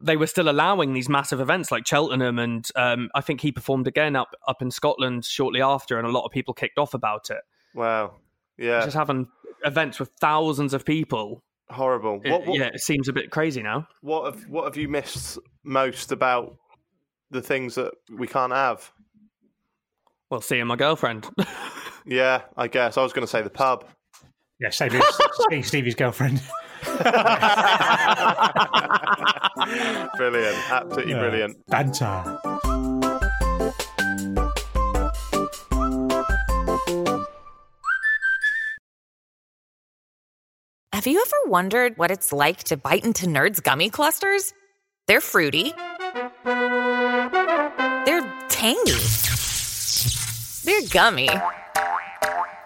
[0.00, 3.86] they were still allowing these massive events like Cheltenham, and um, I think he performed
[3.86, 7.30] again up up in Scotland shortly after, and a lot of people kicked off about
[7.30, 7.40] it.
[7.74, 8.14] Wow,
[8.56, 9.28] yeah, Just having
[9.64, 12.20] events with thousands of people, horrible.
[12.24, 13.88] it- What, what, yeah, it seems a bit crazy now.
[14.00, 16.56] what have what have you missed most about
[17.30, 18.90] the things that we can't have?
[20.30, 21.28] Well, seeing my girlfriend.
[22.10, 23.84] Yeah, I guess I was going to say the pub.
[24.60, 25.04] Yeah, Stevie's,
[25.50, 26.40] seeing Stevie's girlfriend.
[30.16, 31.18] brilliant, absolutely Yeah.
[31.20, 31.66] brilliant.
[31.66, 32.38] Banter.
[40.92, 44.52] Have you ever wondered what it's like to bite into Nerds gummy clusters?
[45.06, 45.72] They're fruity.
[46.44, 48.92] They're tangy.
[50.64, 51.28] They're gummy.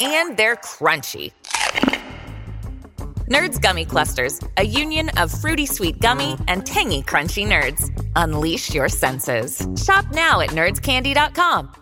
[0.01, 1.33] And they're crunchy.
[3.33, 7.91] Nerds gummy clusters, a union of fruity sweet gummy and tangy crunchy nerds.
[8.15, 9.67] Unleash your senses.
[9.83, 11.82] Shop now at nerdscandy.com.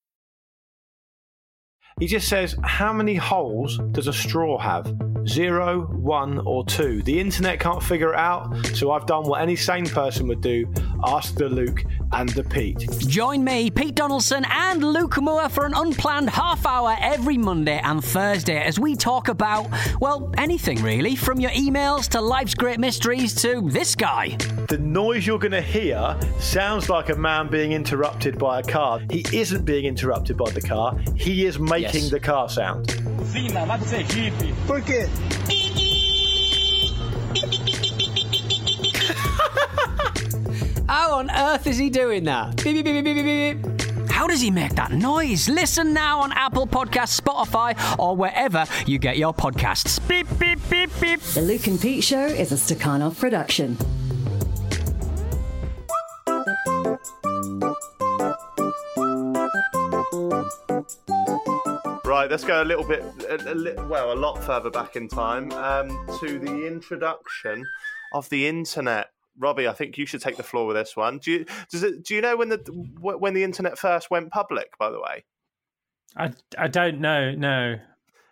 [2.01, 4.91] He just says, How many holes does a straw have?
[5.27, 7.01] Zero, one, or two?
[7.03, 10.67] The internet can't figure it out, so I've done what any sane person would do
[11.03, 12.87] ask the Luke and the Pete.
[12.99, 18.03] Join me, Pete Donaldson, and Luke Moore for an unplanned half hour every Monday and
[18.03, 19.67] Thursday as we talk about,
[19.99, 24.37] well, anything really, from your emails to life's great mysteries to this guy.
[24.69, 29.01] The noise you're going to hear sounds like a man being interrupted by a car.
[29.09, 32.09] He isn't being interrupted by the car, he is making Yes.
[32.11, 32.95] the car sound.
[40.87, 42.61] How on earth is he doing that?
[42.63, 44.11] Beep, beep, beep, beep, beep, beep, beep.
[44.11, 45.47] How does he make that noise?
[45.47, 50.05] Listen now on Apple Podcasts, Spotify, or wherever you get your podcasts.
[50.07, 51.21] Beep, beep, beep, beep.
[51.21, 53.77] The Luke and Pete Show is a Stakhanov production.
[62.31, 65.51] Let's go a little bit, a, a li- well, a lot further back in time
[65.51, 65.89] um,
[66.19, 67.63] to the introduction
[68.13, 69.09] of the internet.
[69.37, 71.19] Robbie, I think you should take the floor with this one.
[71.19, 72.03] Do you does it?
[72.03, 72.57] Do you know when the
[72.99, 74.71] when the internet first went public?
[74.79, 75.23] By the way,
[76.17, 77.75] I, I don't know, no.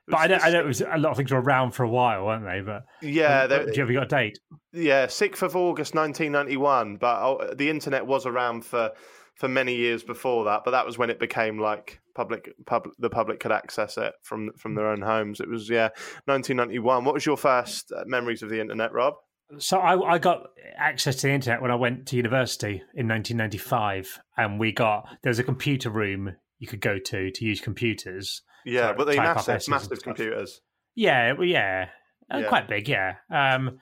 [0.08, 1.90] But I know, I know it was a lot of things were around for a
[1.90, 2.62] while, weren't they?
[2.62, 4.40] But Yeah, But they- do you ever got a date?
[4.74, 6.98] Yeah, sixth of August, nineteen ninety one.
[6.98, 8.92] But uh, the internet was around for
[9.40, 10.62] for many years before that.
[10.66, 12.94] But that was when it became like public, public.
[13.00, 15.40] The public could access it from from their own homes.
[15.40, 15.90] It was yeah,
[16.28, 17.06] nineteen ninety one.
[17.06, 19.16] What was your first uh, memories of the internet, Rob?
[19.58, 24.20] So I, I got access to the internet when I went to university in 1995,
[24.38, 28.44] and we got there was a computer room you could go to to use computers.
[28.66, 30.62] Yeah, but they massive, massive computers.
[30.94, 31.88] Yeah, well, yeah,
[32.32, 32.48] Uh, Yeah.
[32.50, 32.88] quite big.
[32.90, 33.16] Yeah.
[33.32, 33.80] Um,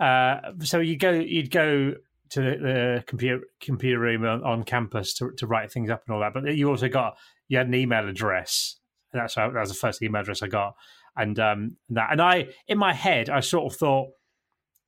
[0.00, 1.94] uh, so you go, you'd go
[2.30, 6.14] to the, the computer computer room on, on campus to to write things up and
[6.14, 6.34] all that.
[6.34, 7.16] But you also got
[7.48, 8.76] you had an email address.
[9.12, 10.74] That's how, that was the first email address I got,
[11.16, 14.08] and um, that and I in my head I sort of thought.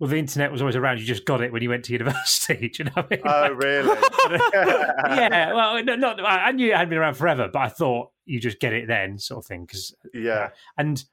[0.01, 1.01] Well, the internet was always around.
[1.01, 2.69] You just got it when you went to university.
[2.69, 3.23] Do you know what I mean?
[3.25, 4.01] Oh, Like- really?
[4.53, 5.53] yeah.
[5.53, 6.21] Well, no, not.
[6.25, 8.87] I I knew it had been around forever, but I thought you just get it
[8.87, 9.63] then, sort of thing.
[9.65, 10.51] Because Yeah.
[10.77, 11.05] and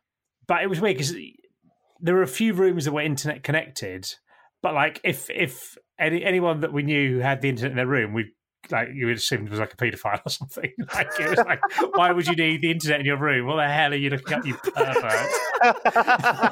[0.47, 1.15] but it was weird because
[1.99, 4.13] there were a few rooms that were internet connected,
[4.65, 7.85] but like if if any anyone that we knew who had the internet in their
[7.85, 8.33] room, we
[8.71, 10.71] like you would assume it was like a paedophile or something.
[10.91, 11.59] Like it was like,
[11.95, 13.45] why would you need the internet in your room?
[13.45, 15.03] What the hell are you looking up, you pervert?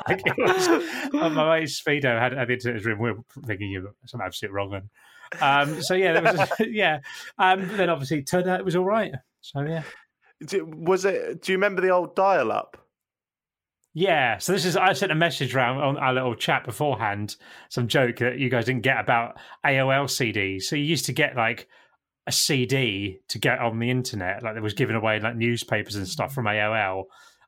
[0.07, 2.99] like it was, my mate Speedo had, had the internet in his room.
[2.99, 4.89] We were thinking you were some absolute wrong one.
[5.41, 6.99] Um, so yeah, there was yeah.
[7.39, 9.11] Um, then obviously turned out it was all right.
[9.41, 9.81] So yeah.
[10.61, 11.41] Was it?
[11.41, 12.77] Do you remember the old dial-up?
[13.95, 17.35] Yeah, so this is I sent a message around on our little chat beforehand,
[17.69, 20.63] some joke that you guys didn't get about AOL CDs.
[20.63, 21.67] So you used to get like
[22.25, 26.07] a CD to get on the internet, like there was given away like newspapers and
[26.07, 27.03] stuff from AOL,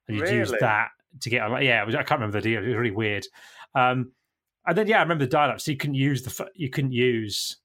[0.07, 0.89] and you'd use that
[1.21, 1.51] to get on.
[1.51, 2.63] Like, yeah, it was, I can't remember the deal.
[2.63, 3.25] It was really weird.
[3.73, 4.11] Um,
[4.67, 5.61] and then yeah, I remember the dial-up.
[5.61, 7.57] So you couldn't use the you couldn't use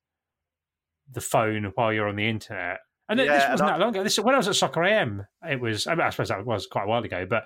[1.13, 2.79] the phone while you're on the internet.
[3.09, 4.05] And Yeah, this wasn't I- that long ago.
[4.05, 5.27] This when I was at Soccer AM.
[5.47, 5.87] It was.
[5.87, 7.45] I, mean, I suppose that was quite a while ago, but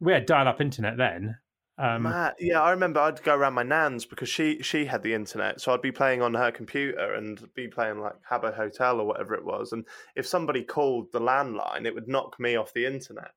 [0.00, 1.36] we had dial-up internet then.
[1.78, 5.12] Um, Matt, yeah, I remember I'd go around my nan's because she she had the
[5.12, 9.06] internet, so I'd be playing on her computer and be playing like Habbo Hotel or
[9.06, 9.72] whatever it was.
[9.72, 13.32] And if somebody called the landline, it would knock me off the internet.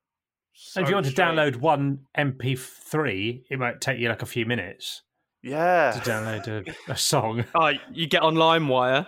[0.74, 1.36] and if you want to strange.
[1.36, 5.02] download one MP3, it might take you like a few minutes
[5.42, 7.44] yeah, to download a, a song.
[7.54, 9.06] Oh, you get on LimeWire.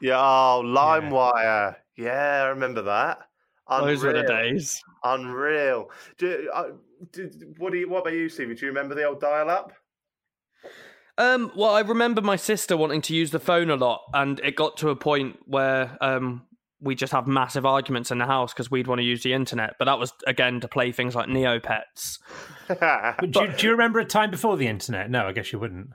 [0.00, 3.18] yeah, oh, LimeWire, yeah, I remember that.
[3.68, 4.82] Those were the days.
[5.02, 5.90] Unreal.
[6.18, 6.64] Do, uh,
[7.12, 7.88] did, what do you?
[7.88, 8.54] What about you, Stevie?
[8.54, 9.72] Do you remember the old dial-up?
[11.16, 14.56] Um, well, I remember my sister wanting to use the phone a lot, and it
[14.56, 16.42] got to a point where um,
[16.80, 19.74] we just have massive arguments in the house because we'd want to use the internet.
[19.78, 22.18] But that was again to play things like Neopets.
[22.68, 25.10] But do, you, do you remember a time before the internet?
[25.10, 25.90] No, I guess you wouldn't.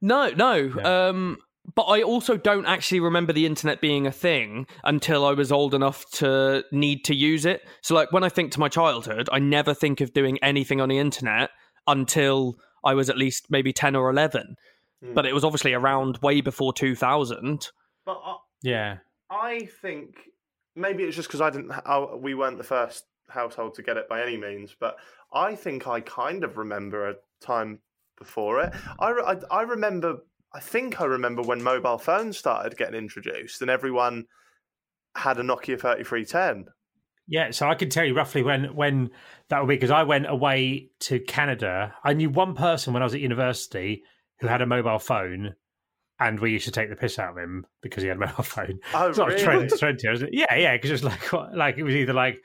[0.00, 0.54] No, no.
[0.54, 1.08] Yeah.
[1.08, 1.38] Um,
[1.74, 5.74] but I also don't actually remember the internet being a thing until I was old
[5.74, 7.62] enough to need to use it.
[7.80, 10.88] So, like, when I think to my childhood, I never think of doing anything on
[10.88, 11.50] the internet
[11.86, 14.56] until I was at least maybe 10 or 11.
[15.02, 15.14] Hmm.
[15.14, 17.70] But it was obviously around way before 2000.
[18.04, 18.98] But I, Yeah.
[19.30, 20.16] I think
[20.76, 21.72] maybe it's just because I didn't.
[21.72, 24.96] I, we weren't the first household to get it by any means, but
[25.32, 27.80] I think I kind of remember a time
[28.18, 28.72] before it.
[28.98, 30.18] I, I, I remember.
[30.54, 34.24] I think I remember when mobile phones started getting introduced, and everyone
[35.16, 36.66] had a Nokia thirty three ten.
[37.26, 39.10] Yeah, so I can tell you roughly when when
[39.48, 41.94] that would be because I went away to Canada.
[42.04, 44.02] I knew one person when I was at university
[44.40, 45.54] who had a mobile phone,
[46.20, 48.44] and we used to take the piss out of him because he had a mobile
[48.44, 48.78] phone.
[48.92, 49.42] Oh, It's not really?
[49.42, 50.34] trend, trend here, isn't it?
[50.34, 52.38] Yeah, yeah, because it was like like it was either like,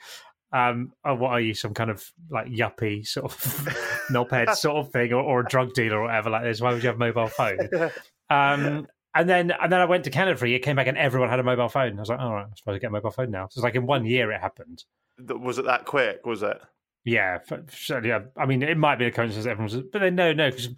[0.51, 3.37] um, oh, what are you, some kind of like yuppie sort of
[4.11, 6.61] knobhead sort of thing, or, or a drug dealer or whatever like this?
[6.61, 7.69] Why would you have a mobile phone?
[8.31, 10.97] Um, and then and then I went to Canada for a year, came back, and
[10.97, 11.97] everyone had a mobile phone.
[11.97, 13.47] I was like, all right, I'm supposed to get a mobile phone now.
[13.49, 14.83] So it's like in one year it happened.
[15.17, 16.27] Was it that quick?
[16.27, 16.61] Was it?
[17.05, 17.39] Yeah,
[17.69, 18.09] certainly.
[18.09, 18.19] Yeah.
[18.37, 19.45] I mean, it might be a coincidence.
[19.45, 20.69] that Everyone's, but then no, no, because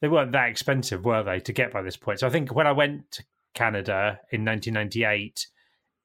[0.00, 2.20] they weren't that expensive, were they, to get by this point?
[2.20, 3.24] So I think when I went to
[3.54, 5.46] Canada in 1998,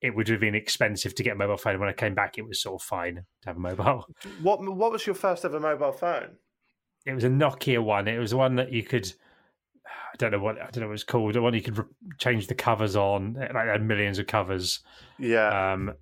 [0.01, 1.79] it would have been expensive to get a mobile phone.
[1.79, 4.05] When I came back, it was sort of fine to have a mobile.
[4.41, 6.37] What What was your first ever mobile phone?
[7.05, 8.07] It was a Nokia one.
[8.07, 9.11] It was one that you could.
[9.85, 11.33] I don't know what I don't know what it's called.
[11.33, 11.85] The one you could re-
[12.17, 13.33] change the covers on.
[13.33, 14.79] Like had millions of covers.
[15.19, 15.73] Yeah.
[15.73, 15.93] Um,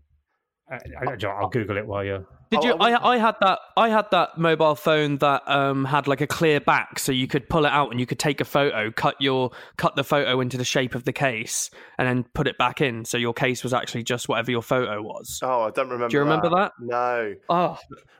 [0.69, 2.25] I, I, I'll Google it while you're.
[2.49, 2.73] Did you?
[2.75, 3.59] I, I had that.
[3.75, 7.49] I had that mobile phone that um, had like a clear back, so you could
[7.49, 10.57] pull it out and you could take a photo, cut your cut the photo into
[10.57, 13.73] the shape of the case, and then put it back in, so your case was
[13.73, 15.39] actually just whatever your photo was.
[15.41, 16.09] Oh, I don't remember.
[16.09, 16.73] Do you remember that?
[16.79, 17.33] No.
[17.49, 17.77] Oh,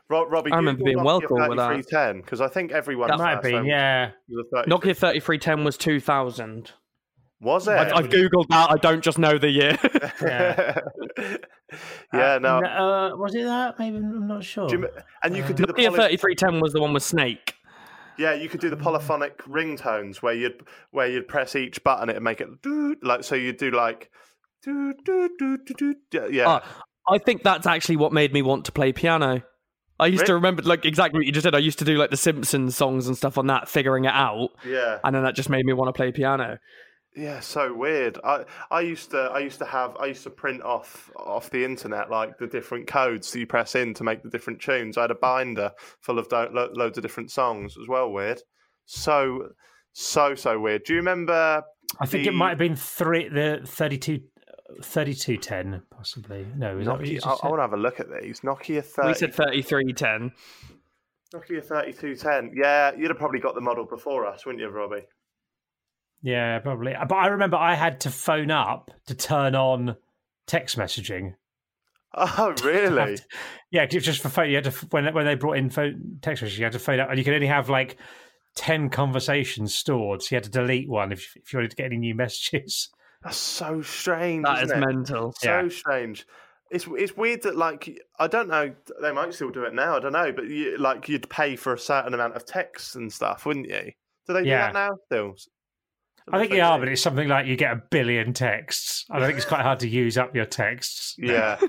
[0.08, 1.68] Ro- Robbie, I remember being well cool with that.
[1.68, 4.10] 3310 because I think everyone That might have been, yeah.
[4.66, 6.72] Nokia thirty three ten was two thousand.
[7.40, 7.72] Was it?
[7.72, 8.70] I've, I've googled that.
[8.70, 9.78] I don't just know the year.
[10.22, 10.78] Yeah.
[12.12, 12.58] yeah, Uh, no.
[12.58, 13.78] Uh, was it that?
[13.78, 14.68] Maybe I'm not sure.
[14.70, 14.88] You,
[15.22, 17.54] and you could do the Nokia poly- thirty three ten was the one with Snake.
[18.18, 22.16] yeah, you could do the polyphonic ringtones where you'd where you'd press each button it
[22.16, 24.10] and make it doo, like so you'd do like
[24.62, 26.60] doo, doo, doo, doo, doo, yeah.
[26.62, 29.42] Oh, I think that's actually what made me want to play piano.
[30.00, 31.54] I used to remember like exactly what you just said.
[31.54, 34.48] I used to do like the Simpsons songs and stuff on that, figuring it out,
[34.66, 34.98] yeah.
[35.04, 36.58] and then that just made me want to play piano.
[37.16, 38.18] Yeah, so weird.
[38.24, 41.64] I I used to I used to have I used to print off off the
[41.64, 44.98] internet like the different codes that you press in to make the different tunes.
[44.98, 48.10] I had a binder full of do- lo- loads of different songs as well.
[48.10, 48.42] Weird.
[48.86, 49.50] So
[49.92, 50.84] so so weird.
[50.84, 51.62] Do you remember?
[52.00, 54.20] I think the it might have been three, the 32,
[54.82, 56.46] 3210, possibly.
[56.56, 58.06] No, is that what you Nokia, just I, I want to have a look at
[58.20, 58.40] these.
[58.40, 59.08] Nokia thirty.
[59.08, 60.32] We said thirty three ten.
[61.32, 62.52] Nokia thirty two ten.
[62.56, 65.06] Yeah, you'd have probably got the model before us, wouldn't you, Robbie?
[66.24, 66.94] Yeah, probably.
[66.94, 69.96] Uh, but I remember I had to phone up to turn on
[70.46, 71.34] text messaging.
[72.14, 73.18] Oh, really?
[73.70, 74.48] Yeah, 'cause it was just for phone.
[74.48, 76.98] You had to when when they brought in phone text messaging, you had to phone
[76.98, 77.98] up, and you could only have like
[78.54, 80.22] ten conversations stored.
[80.22, 82.88] So you had to delete one if if you wanted to get any new messages.
[83.22, 84.44] That's so strange.
[84.44, 84.86] That is isn't it?
[84.86, 85.32] mental.
[85.38, 85.68] So Yeah.
[85.68, 86.26] strange.
[86.70, 90.00] It's it's weird that like I don't know they might still do it now I
[90.00, 93.44] don't know but you, like you'd pay for a certain amount of texts and stuff
[93.44, 93.92] wouldn't you?
[94.26, 94.72] Do they do Yeah.
[94.72, 95.36] that now still?
[96.32, 99.04] I think they are, but it's something like you get a billion texts.
[99.10, 101.14] I think it's quite hard to use up your texts.
[101.18, 101.60] yeah,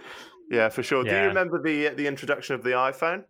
[0.49, 1.03] yeah, for sure.
[1.03, 3.23] Do you remember the the introduction of the iPhone?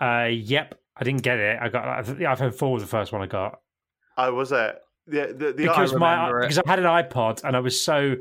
[0.00, 1.58] Uh, yep, I didn't get it.
[1.60, 3.60] I got I the iPhone four was the first one I got.
[4.16, 4.76] I was it?
[5.10, 8.14] Yeah, the, the because iPhone- my because I had an iPod and I was so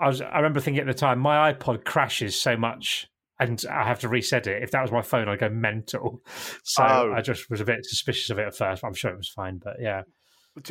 [0.00, 3.06] I was I remember thinking at the time my iPod crashes so much
[3.38, 4.62] and I have to reset it.
[4.62, 6.22] If that was my phone, I'd go mental.
[6.64, 7.12] So Oh.
[7.16, 8.82] I just was a bit suspicious of it at first.
[8.82, 10.02] But I'm sure it was fine, but yeah.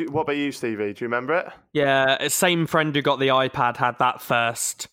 [0.09, 0.93] What about you, Stevie?
[0.93, 1.47] Do you remember it?
[1.73, 4.87] Yeah, same friend who got the iPad had that first.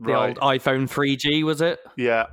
[0.00, 0.38] The Right.
[0.38, 1.80] old iPhone 3G was it?
[1.96, 2.26] Yeah,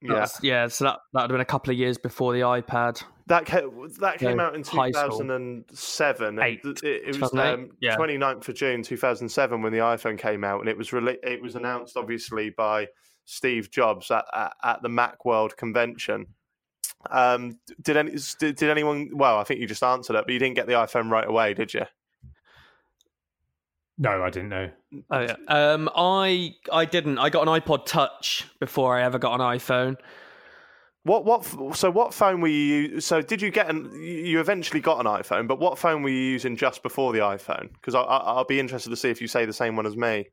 [0.00, 0.20] yeah.
[0.20, 0.66] was- yeah.
[0.68, 3.02] So that that would have been a couple of years before the iPad.
[3.28, 3.70] That came,
[4.00, 6.38] that came out in 2007.
[6.40, 6.60] Eight.
[6.64, 7.96] It, it, it was um, yeah.
[7.96, 11.54] 29th of June 2007 when the iPhone came out, and it was rela- it was
[11.56, 12.86] announced obviously by
[13.24, 16.26] Steve Jobs at, at, at the MacWorld convention.
[17.10, 19.10] Um, did any did, did anyone?
[19.12, 21.54] Well, I think you just answered it, but you didn't get the iPhone right away,
[21.54, 21.82] did you?
[23.98, 24.70] No, I didn't know.
[25.10, 25.36] Oh yeah.
[25.48, 27.18] Um, I I didn't.
[27.18, 29.96] I got an iPod Touch before I ever got an iPhone.
[31.04, 31.76] What what?
[31.76, 33.00] So what phone were you?
[33.00, 33.90] So did you get an?
[34.02, 37.72] You eventually got an iPhone, but what phone were you using just before the iPhone?
[37.72, 39.96] Because I, I, I'll be interested to see if you say the same one as
[39.96, 40.26] me.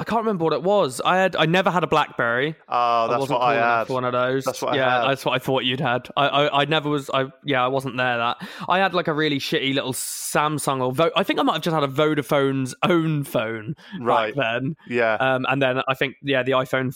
[0.00, 1.02] I can't remember what it was.
[1.04, 1.36] I had.
[1.36, 2.56] I never had a BlackBerry.
[2.70, 3.84] Oh, I that's wasn't what I had.
[3.86, 4.46] for one of those.
[4.46, 5.10] That's what I yeah, had.
[5.10, 6.08] that's what I thought you'd had.
[6.16, 7.10] I, I, I never was.
[7.12, 8.16] I yeah, I wasn't there.
[8.16, 11.52] That I had like a really shitty little Samsung or Vo- I think I might
[11.52, 14.34] have just had a Vodafone's own phone Right.
[14.34, 14.74] back then.
[14.88, 15.14] Yeah.
[15.20, 16.94] Um, and then I think yeah, the iPhone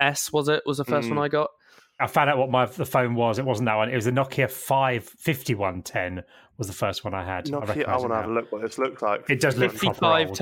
[0.00, 1.16] 4S was it was the first Mm.
[1.16, 1.50] one I got.
[2.00, 3.38] I found out what my the phone was.
[3.38, 3.88] It wasn't that one.
[3.88, 6.24] It was the Nokia 5 5110
[6.58, 7.48] was the first one I had.
[7.48, 9.30] I, Nokia, I, recognise it want to have a look what this looks like.
[9.30, 10.36] It does look proper old.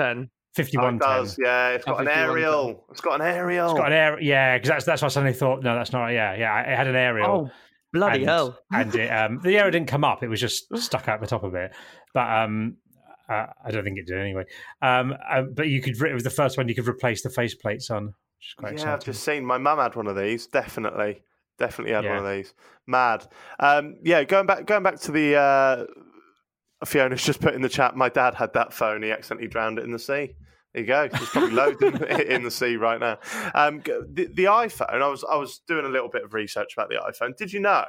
[0.57, 1.09] 5510.
[1.09, 1.69] Oh, it does, yeah.
[1.71, 2.85] It's got an aerial.
[2.91, 3.71] It's got an aerial.
[3.71, 6.09] It's got an air, yeah, because that's that's why I suddenly thought, no, that's not.
[6.09, 7.31] Yeah, yeah, it had an aerial.
[7.31, 7.51] Oh
[7.95, 8.59] bloody and, hell!
[8.73, 11.45] and it, um, the aerial didn't come up; it was just stuck out the top
[11.45, 11.73] of it.
[12.13, 12.77] But um,
[13.31, 14.45] uh, I don't think it did anyway.
[14.83, 17.91] Um, uh, but you could, it was the first one you could replace the faceplates
[17.91, 18.93] on, which is quite yeah, exciting.
[18.93, 19.47] I've just seen.
[19.47, 20.47] My mum had one of these.
[20.47, 21.23] Definitely,
[21.59, 22.17] definitely had Yeah.
[22.17, 22.53] one of these.
[22.87, 23.27] Mad.
[23.59, 25.37] Um, yeah, going back, going back to the.
[25.37, 25.87] Uh,
[26.85, 27.97] Fiona's just put in the chat.
[27.97, 29.03] My dad had that phone.
[29.03, 30.35] He accidentally drowned it in the sea.
[30.72, 31.09] There you go.
[31.09, 33.18] There's probably loads in, in the sea right now.
[33.55, 35.03] Um, the, the iPhone.
[35.03, 37.37] I was I was doing a little bit of research about the iPhone.
[37.37, 37.85] Did you know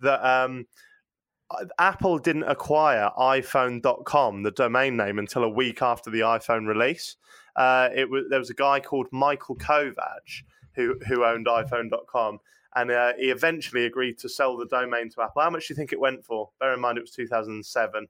[0.00, 0.66] that um,
[1.78, 7.16] Apple didn't acquire iPhone.com, the domain name, until a week after the iPhone release?
[7.56, 12.38] Uh, it was there was a guy called Michael Kovatch who who owned iPhone.com,
[12.74, 15.42] and uh, he eventually agreed to sell the domain to Apple.
[15.42, 16.50] How much do you think it went for?
[16.58, 18.08] Bear in mind it was 2007.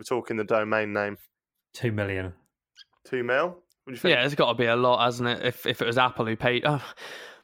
[0.00, 1.18] We're talking the domain name.
[1.74, 2.32] Two million.
[3.04, 3.48] Two mil.
[3.48, 4.14] What do you think?
[4.14, 5.44] Yeah, it's got to be a lot, hasn't it?
[5.44, 6.62] If if it was Apple who paid.
[6.64, 6.82] Oh,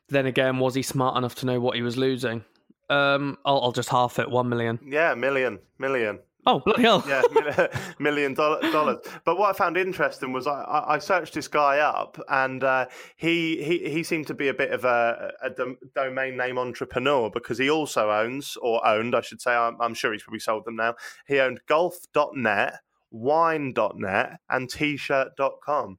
[0.09, 2.47] then again, was he smart enough to know what he was losing?
[2.89, 4.31] Um, I'll, I'll just half it.
[4.31, 4.79] One million.
[4.89, 6.21] Yeah, million, million.
[6.47, 7.05] Oh bloody hell!
[7.09, 7.67] yeah,
[7.99, 8.99] million dollar, dollars.
[9.25, 12.87] But what I found interesting was I, I searched this guy up, and uh,
[13.17, 17.31] he, he he seemed to be a bit of a, a dom- domain name entrepreneur
[17.31, 20.65] because he also owns or owned, I should say, I'm, I'm sure he's probably sold
[20.65, 20.95] them now.
[21.27, 22.75] He owned golf.net,
[23.11, 25.99] wine.net, and t-shirt.com,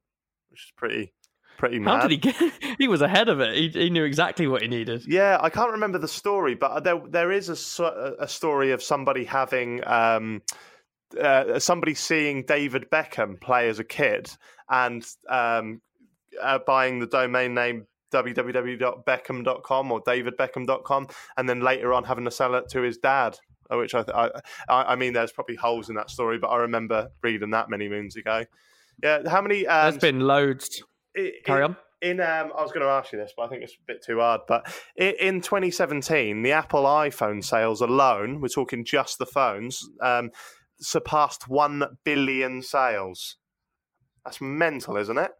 [0.49, 1.13] which is pretty
[1.57, 2.01] pretty mad.
[2.01, 2.35] How did he get?
[2.77, 3.55] He was ahead of it.
[3.55, 5.03] He, he knew exactly what he needed.
[5.07, 9.25] Yeah, I can't remember the story, but there there is a a story of somebody
[9.25, 10.43] having um,
[11.19, 14.29] uh, somebody seeing David Beckham play as a kid
[14.69, 15.81] and um,
[16.41, 22.55] uh, buying the domain name www.beckham.com or davidbeckham.com and then later on having to sell
[22.55, 23.37] it to his dad
[23.69, 24.31] uh, which I, I
[24.69, 28.15] I mean there's probably holes in that story but I remember reading that many moons
[28.15, 28.45] ago
[29.03, 30.81] yeah how many um, There's been loads.
[31.17, 31.75] I- Carry on.
[32.01, 34.03] In um, I was going to ask you this, but I think it's a bit
[34.05, 34.41] too hard.
[34.47, 40.29] But in 2017, the Apple iPhone sales alone, we're talking just the phones, um,
[40.79, 43.37] surpassed one billion sales.
[44.23, 45.31] That's mental, isn't it?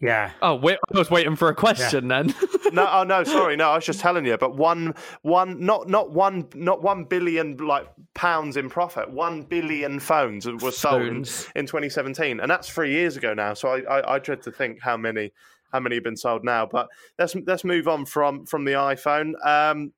[0.00, 0.30] Yeah.
[0.40, 2.32] Oh, wait, I was waiting for a question then.
[2.72, 4.36] No, oh no, sorry, no, I was just telling you.
[4.36, 9.10] But one, one, not not one, not one billion like pounds in profit.
[9.10, 11.48] One billion phones were sold in, Phones.
[11.54, 13.54] in 2017, and that's three years ago now.
[13.54, 15.32] So I, I, I dread to think how many
[15.72, 16.66] how many have been sold now.
[16.66, 16.88] But
[17.18, 19.32] let's let's move on from from the iPhone.
[19.46, 19.92] Um,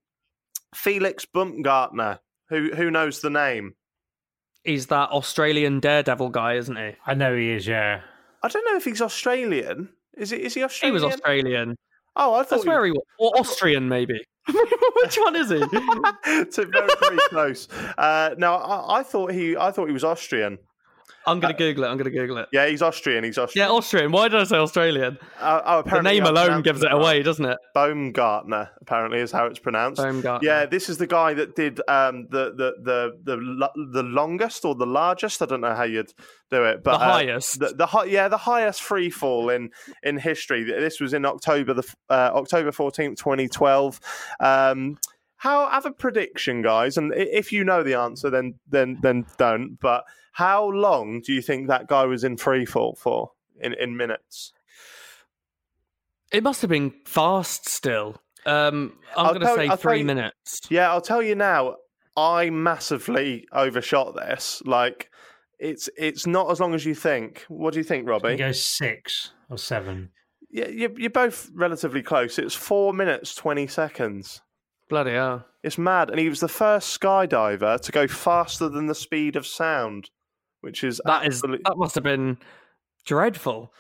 [0.74, 3.74] Felix Baumgartner, who who knows the name?
[4.64, 6.92] He's that Australian daredevil guy, isn't he?
[7.06, 8.02] I know he is, yeah.
[8.42, 9.88] I don't know if he's Australian.
[10.16, 10.40] Is it?
[10.40, 10.98] Is he He Australian?
[11.00, 11.76] He was Australian.
[12.16, 13.02] Oh, I I thought swear he was.
[13.18, 14.20] Or Austrian, maybe.
[14.46, 15.58] Which one is he?
[16.54, 17.68] to very very close.
[17.96, 20.58] Uh, now I, I thought he I thought he was Austrian.
[21.26, 21.88] I'm going to Google it.
[21.88, 22.48] I'm going to Google it.
[22.52, 23.24] Yeah, he's Austrian.
[23.24, 23.68] He's Austrian.
[23.68, 24.10] Yeah, Austrian.
[24.12, 25.18] Why did I say Australian?
[25.38, 27.58] Uh, oh, The name alone gives it away, doesn't it?
[27.74, 30.00] Baumgartner, apparently, is how it's pronounced.
[30.02, 30.46] Baumgartner.
[30.46, 34.74] Yeah, this is the guy that did um, the, the the the the longest or
[34.74, 35.42] the largest.
[35.42, 36.12] I don't know how you'd
[36.50, 37.60] do it, but The uh, highest.
[37.60, 39.70] the, the hi- yeah, the highest free fall in
[40.02, 40.64] in history.
[40.64, 44.00] This was in October the uh, October fourteenth, twenty twelve.
[44.40, 44.98] Um,
[45.40, 49.78] how have a prediction, guys, and if you know the answer, then then then don't.
[49.80, 53.96] But how long do you think that guy was in free fall for in in
[53.96, 54.52] minutes?
[56.32, 58.20] It must have been fast still.
[58.46, 60.60] Um, I'm I'll going to tell- say I'll three you- minutes.
[60.70, 61.76] Yeah, I'll tell you now.
[62.16, 64.62] I massively overshot this.
[64.66, 65.10] Like,
[65.58, 67.44] it's it's not as long as you think.
[67.48, 68.36] What do you think, He Robbie?
[68.36, 70.10] goes six or seven.
[70.50, 72.38] Yeah, you're, you're both relatively close.
[72.38, 74.42] It's four minutes twenty seconds.
[74.90, 75.46] Bloody hell.
[75.62, 79.46] It's mad, and he was the first skydiver to go faster than the speed of
[79.46, 80.10] sound,
[80.62, 82.38] which is That is absolute- that must have been
[83.06, 83.72] dreadful.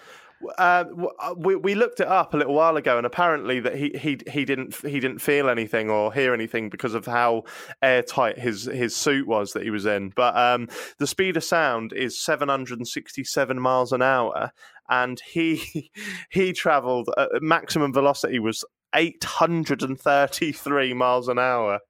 [0.56, 0.84] Uh,
[1.18, 4.18] uh, we we looked it up a little while ago, and apparently that he he
[4.30, 7.42] he didn't he didn't feel anything or hear anything because of how
[7.82, 10.12] airtight his his suit was that he was in.
[10.16, 14.52] But um, the speed of sound is seven hundred and sixty seven miles an hour,
[14.88, 15.90] and he
[16.30, 18.64] he travelled at maximum velocity was
[18.94, 21.80] eight hundred and thirty three miles an hour,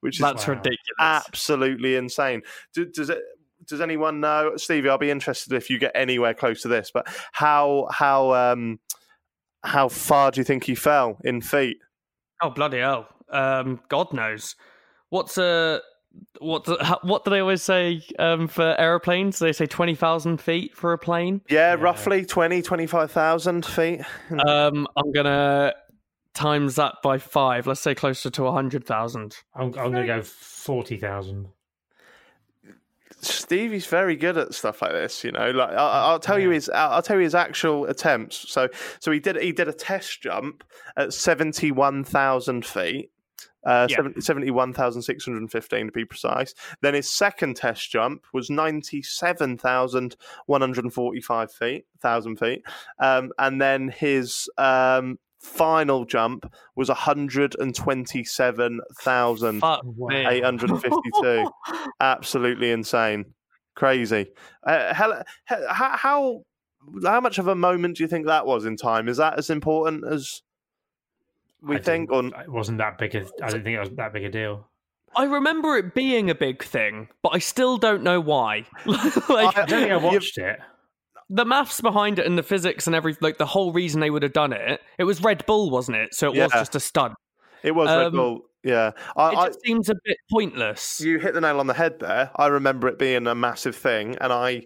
[0.00, 0.54] which is That's Wow.
[0.54, 0.78] ridiculous.
[0.98, 2.42] absolutely insane.
[2.74, 3.20] Do, does it?
[3.66, 4.88] Does anyone know, Stevie?
[4.88, 6.90] I'll be interested if you get anywhere close to this.
[6.92, 8.80] But how how um
[9.62, 11.78] how far do you think he fell in feet?
[12.42, 13.06] Oh bloody hell!
[13.28, 14.56] Um, God knows.
[15.10, 15.80] What's a
[16.40, 16.64] what?
[16.64, 19.38] do- What do they always say um, for aeroplanes?
[19.38, 21.42] They say twenty thousand feet for a plane.
[21.50, 21.82] Yeah, Yeah.
[21.82, 24.00] roughly 20, 25,000 feet.
[24.46, 25.74] Um, I'm gonna
[26.34, 27.66] times that by five.
[27.66, 29.36] Let's say closer to hundred thousand.
[29.54, 31.48] I'm, I'm going to go 40,000.
[33.22, 35.50] Stevie's very good at stuff like this, you know.
[35.50, 38.50] Like I, I'll tell you his, I'll I'll tell you his actual attempts.
[38.50, 38.68] So,
[38.98, 40.64] so he did, he did a test jump
[40.96, 43.10] at seventy-one thousand feet,
[43.66, 43.96] uh, Yeah.
[43.96, 46.54] seven- 71,615 to be precise.
[46.80, 50.16] Then his second test jump was ninety-seven thousand
[50.46, 52.62] one hundred forty-five feet, thousand feet,
[53.00, 59.60] um, and then his um, final jump was one hundred and twenty-seven thousand.
[59.60, 60.08] Fuck Wow.
[60.08, 60.26] me.
[60.26, 61.50] 852.
[62.00, 63.24] Absolutely insane.
[63.74, 64.26] Crazy.
[64.66, 66.42] Uh, how, how
[67.04, 69.08] how much of a moment do you think that was in time?
[69.08, 70.42] Is that as important as
[71.62, 72.10] we I think?
[72.10, 74.66] Or It wasn't that big a, I didn't think it was that big a deal.
[75.16, 78.64] I remember it being a big thing, but I still don't know why.
[78.86, 80.58] like I don't think I watched it.
[81.30, 84.22] The maths behind it and the physics and everything, like the whole reason they would
[84.22, 86.12] have done it, it was Red Bull, wasn't it?
[86.14, 87.14] So it was just a stunt.
[87.62, 88.40] it was Red Um, Bull.
[88.62, 91.00] Yeah, I, It I, seems a bit pointless.
[91.00, 92.30] you hit the nail on the head there.
[92.36, 94.64] I remember it being a massive thing, and I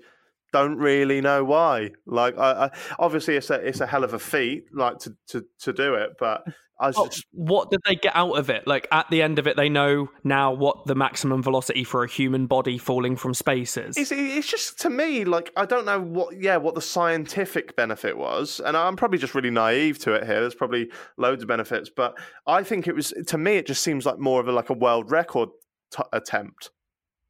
[0.54, 1.90] don't really know why.
[2.06, 5.44] Like, I, I, obviously, it's a it's a hell of a feat, like to to,
[5.60, 6.10] to do it.
[6.18, 6.44] But
[6.80, 8.66] I What, just, what did they get out of it?
[8.66, 12.08] Like at the end of it, they know now what the maximum velocity for a
[12.08, 13.96] human body falling from space is.
[13.96, 18.16] it's it's just to me like I don't know what yeah what the scientific benefit
[18.16, 20.40] was, and I'm probably just really naive to it here.
[20.40, 24.06] There's probably loads of benefits, but I think it was to me it just seems
[24.06, 25.48] like more of a like a world record
[25.92, 26.70] t- attempt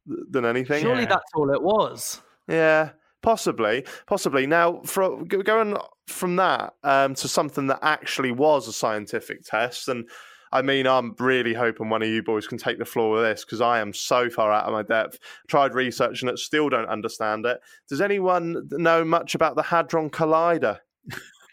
[0.05, 0.81] than anything.
[0.83, 1.09] Surely Yeah.
[1.09, 2.21] that's all it was.
[2.47, 2.91] Yeah,
[3.25, 4.47] possibly, possibly.
[4.47, 5.75] Now, for going
[6.07, 10.07] from that um, to something that actually was a scientific test, and
[10.51, 13.43] I mean, I'm really hoping one of you boys can take the floor with this
[13.43, 15.19] because I am so far out of my depth.
[15.47, 17.59] Tried researching it, still don't understand it.
[17.89, 20.79] Does anyone know much about the Hadron Collider?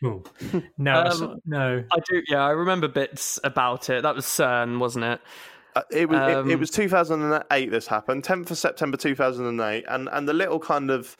[0.04, 0.22] Ooh.
[0.78, 1.84] No, Um, no.
[1.92, 2.22] I do.
[2.28, 4.02] Yeah, I remember bits about it.
[4.02, 5.20] That was CERN, wasn't it?
[5.74, 7.70] Uh, it was it, it Um, was 2008.
[7.70, 11.16] This happened, 10th of September 2008, and and the little kind of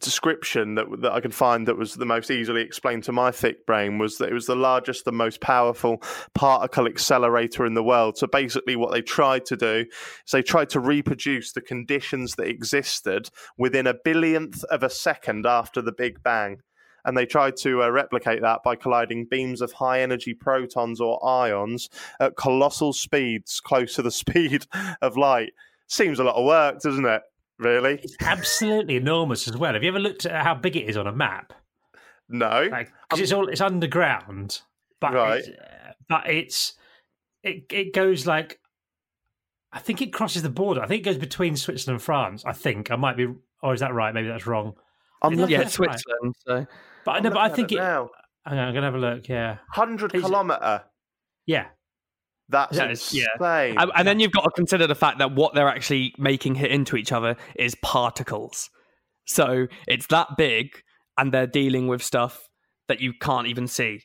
[0.00, 3.66] description that that I could find that was the most easily explained to my thick
[3.66, 6.02] brain was that it was the largest and most powerful
[6.34, 8.16] particle accelerator in the world.
[8.16, 9.84] So basically, what they tried to do
[10.24, 15.46] is they tried to reproduce the conditions that existed within a billionth of a second
[15.46, 16.58] after the Big Bang.
[17.04, 21.24] And they tried to uh, replicate that by colliding beams of high energy protons or
[21.24, 21.88] ions
[22.20, 24.66] at colossal speeds, close to the speed
[25.00, 25.52] of light.
[25.86, 27.22] Seems a lot of work, doesn't it?
[27.58, 27.94] Really?
[28.02, 29.72] It's absolutely enormous as well.
[29.74, 31.52] Have you ever looked at how big it is on a map?
[32.28, 32.68] No.
[32.70, 34.60] Like, 'cause it's all it's underground,
[35.00, 35.38] but Right.
[35.40, 36.74] it's, uh, but it's
[37.42, 38.60] it it goes like
[39.72, 40.80] I think it crosses the border.
[40.82, 42.44] I think it goes between Switzerland and France.
[42.46, 43.26] I think I might be,
[43.62, 44.14] or is that right?
[44.14, 44.74] Maybe that's wrong.
[45.20, 45.90] I'm looking Yeah, at it's right.
[45.98, 46.34] Switzerland.
[46.46, 46.66] So
[47.04, 48.10] But I I'm know, but I think it now.
[48.46, 49.28] I'm gonna have a look.
[49.28, 50.84] Yeah, 100 kilometer.
[51.46, 51.66] yeah.
[52.48, 53.26] That's That is- yeah.
[53.34, 53.76] insane.
[53.78, 56.70] And, and then you've got to consider the fact that what they're actually making hit
[56.70, 58.70] into each other is particles.
[59.26, 60.70] So it's that big,
[61.18, 62.48] and they're dealing with stuff
[62.88, 64.00] that you can't even see.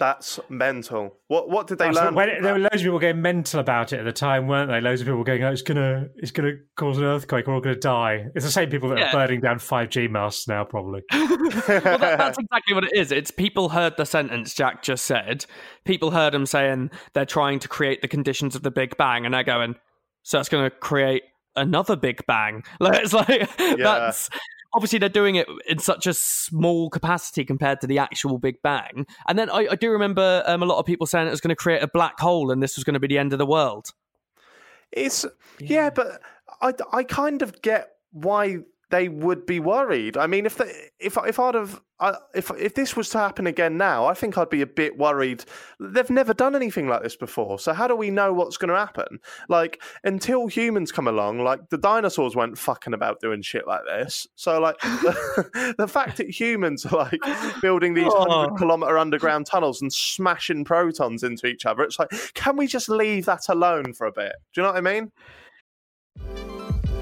[0.00, 1.14] That's mental.
[1.28, 2.14] What what did they so learn?
[2.14, 4.70] when- from there were loads of people getting mental about it at the time, weren't
[4.70, 4.80] they?
[4.80, 7.46] Loads of people going, "Oh, it's gonna, it's gonna cause an earthquake.
[7.46, 9.10] We're all gonna die." It's the same people that Yeah.
[9.10, 11.02] are burning down five G masts now, probably.
[11.12, 13.12] well, that, that's exactly what it is.
[13.12, 15.44] It's people heard the sentence Jack just said.
[15.84, 19.34] People heard him saying they're trying to create the conditions of the Big Bang, and
[19.34, 19.74] they're going,
[20.22, 21.24] so it's going to create
[21.56, 22.62] another Big Bang.
[22.80, 24.30] Like, it's like that's
[24.72, 29.06] obviously they're doing it in such a small capacity compared to the actual Big Bang.
[29.28, 31.50] And then I, I do remember um, a lot of people saying it was going
[31.50, 33.46] to create a black hole, and this was going to be the end of the
[33.46, 33.88] world.
[34.92, 35.24] It's
[35.58, 35.90] yeah.
[35.90, 36.20] but
[36.60, 38.58] I, I kind of get why
[38.90, 40.16] they would be worried.
[40.16, 41.80] I mean, if they, if if I'd have
[42.34, 45.44] if if this was to happen again now, I think I'd be a bit worried.
[45.78, 48.76] They've never done anything like this before, so how do we know what's going to
[48.76, 49.20] happen?
[49.48, 54.26] Like until humans come along, like the dinosaurs weren't fucking about doing shit like this.
[54.34, 57.20] So like the, the fact that humans are like
[57.62, 62.66] building these hundred-kilometer underground tunnels and smashing protons into each other, it's like, can we
[62.66, 64.32] just leave that alone for a bit?
[64.54, 66.59] Do you know what I mean?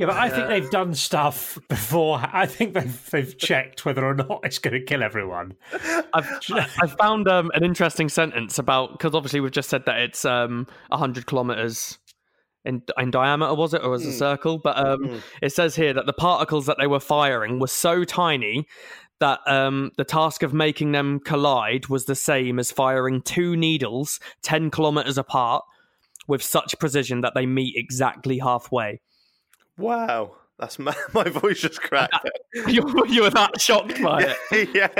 [0.00, 2.22] Yeah, but I think they've done stuff before.
[2.32, 5.52] I think they've they've checked whether or not it's going to kill everyone.
[6.14, 10.24] I've I've found um, an interesting sentence about because obviously we've just said that it's
[10.24, 11.98] um hundred kilometers
[12.64, 14.56] in in diameter, was it, or as a circle?
[14.56, 18.66] But um, it says here that the particles that they were firing were so tiny
[19.18, 24.18] that um the task of making them collide was the same as firing two needles
[24.40, 25.62] ten kilometers apart
[26.26, 28.98] with such precision that they meet exactly halfway.
[29.80, 32.14] Wow, that's my, my voice just cracked.
[32.68, 34.50] you, you were that shocked by it.
[34.74, 34.90] yeah,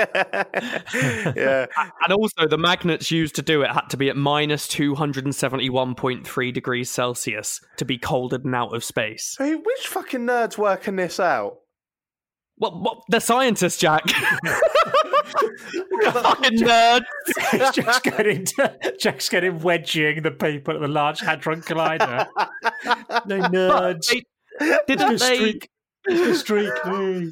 [1.36, 1.66] yeah.
[2.02, 6.88] And also, the magnets used to do it had to be at minus 271.3 degrees
[6.90, 9.36] Celsius to be colded and out of space.
[9.38, 11.58] Hey, which fucking nerds working this out?
[12.56, 14.08] Well, what, the scientists, Jack.
[14.08, 14.30] fucking
[16.58, 17.04] nerds.
[17.52, 18.46] It's just getting
[18.98, 22.26] Jack's getting wedging the people at the Large Hadron Collider.
[23.26, 24.08] no nerds.
[24.08, 24.24] They,
[24.86, 25.36] didn't they?
[25.36, 25.70] streak.
[26.08, 26.34] Mr.
[26.34, 27.30] Streaky.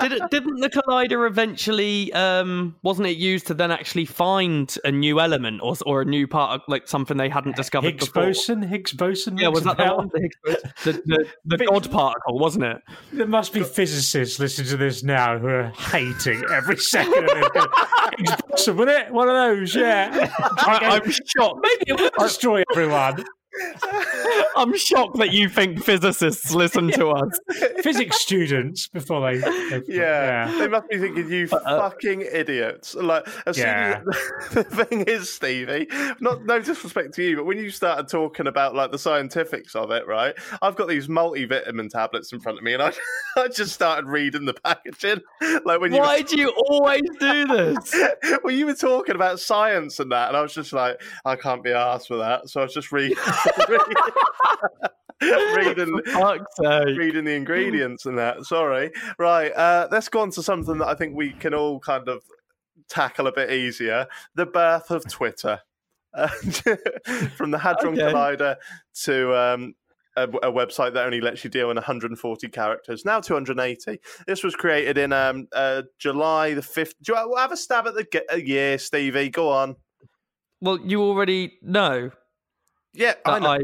[0.00, 2.12] Did it, didn't the collider eventually?
[2.12, 6.26] Um, wasn't it used to then actually find a new element or or a new
[6.26, 8.24] part of like something they hadn't discovered Higgs before?
[8.24, 8.62] boson.
[8.62, 9.38] Higgs boson.
[9.38, 10.10] Yeah, was that the one?
[10.12, 10.72] The, Higgs boson?
[10.84, 10.92] the,
[11.46, 12.78] the, the God particle, wasn't it?
[13.12, 17.70] There must be physicists listening to this now who are hating every second of it.
[18.18, 19.12] Higgs boson, wasn't it?
[19.12, 20.32] One of those, yeah.
[20.40, 21.60] I, I'm shocked.
[21.62, 23.24] Maybe it will destroy everyone.
[24.56, 27.38] I'm shocked that you think physicists listen to us.
[27.82, 29.38] Physics students before they.
[29.38, 30.50] they Yeah.
[30.58, 32.94] they must be thinking you uh, fucking idiots.
[32.94, 33.98] Like, as Yeah.
[34.00, 35.88] soon as the thing is, Stevie,
[36.20, 39.90] not no disrespect to you, but when you started talking about like the scientifics of
[39.90, 40.34] it, right?
[40.60, 42.92] I've got these multivitamin tablets in front of me, and I,
[43.36, 45.20] I just started reading the packaging.
[45.64, 47.94] Like when you, were- Why do you always do this?
[48.44, 51.62] well, you were talking about science and that, and I was just like, I can't
[51.62, 53.16] be asked with that, so I was just reading.
[55.56, 56.58] reading Fuck's
[56.96, 58.44] reading the ingredients and that.
[58.44, 58.90] Sorry.
[59.18, 59.52] Right.
[59.52, 62.22] Uh, let's go on to something that I think we can all kind of
[62.88, 65.60] tackle a bit easier: the birth of Twitter.
[66.14, 66.28] Uh,
[67.36, 68.12] from the Hadron Okay.
[68.12, 68.56] Collider
[69.04, 69.74] to um,
[70.16, 73.98] a, a website that only lets you deal in 140 characters, now 280.
[74.26, 76.92] This was created in um, uh, July the 5th.
[77.02, 79.30] Do you have a stab at the ge- uh, year, Stevie?
[79.30, 79.76] Go on.
[80.60, 82.10] Well, you already know.
[82.92, 83.46] Yeah, I know.
[83.50, 83.58] I,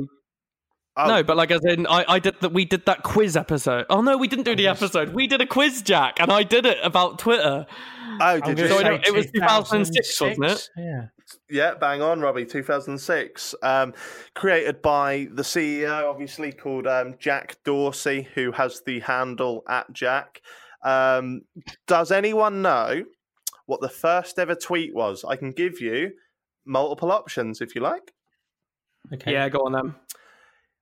[1.01, 1.07] Oh.
[1.07, 2.53] No, but like as in, I, I did that.
[2.53, 3.87] We did that quiz episode.
[3.89, 5.15] Oh no, we didn't do the episode.
[5.15, 7.67] We did a quiz, Jack, and I did it about Twitter.
[7.71, 8.67] Oh, I'm did you?
[8.67, 10.69] So I say don't- it was 2006, wasn't it?
[10.77, 11.03] Yeah.
[11.49, 12.47] Yeah, bang on, Robbie.
[12.47, 13.55] 2006.
[13.63, 13.95] Um,
[14.35, 20.41] created by the CEO, obviously called um, Jack Dorsey, who has the handle at Jack.
[20.85, 21.43] Um,
[21.87, 23.05] does anyone know
[23.67, 25.25] what the first ever tweet was?
[25.25, 26.11] I can give you
[26.67, 28.15] multiple options if you like.
[29.13, 29.33] Okay.
[29.33, 29.95] Yeah, go on then.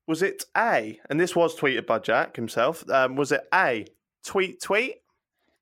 [0.07, 3.87] Was it A, and this was tweeted by Jack himself, um, was it A,
[4.24, 4.97] tweet tweet?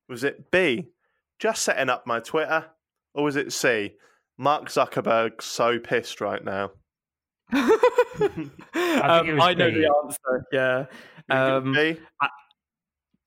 [0.08, 0.88] Was it B,
[1.38, 2.66] just setting up my Twitter?
[3.14, 3.94] Or was it C,
[4.36, 6.72] Mark Zuckerberg's so pissed right now?
[7.52, 10.46] think um, was I know the answer.
[10.52, 10.86] Yeah.
[11.30, 11.98] Um, B?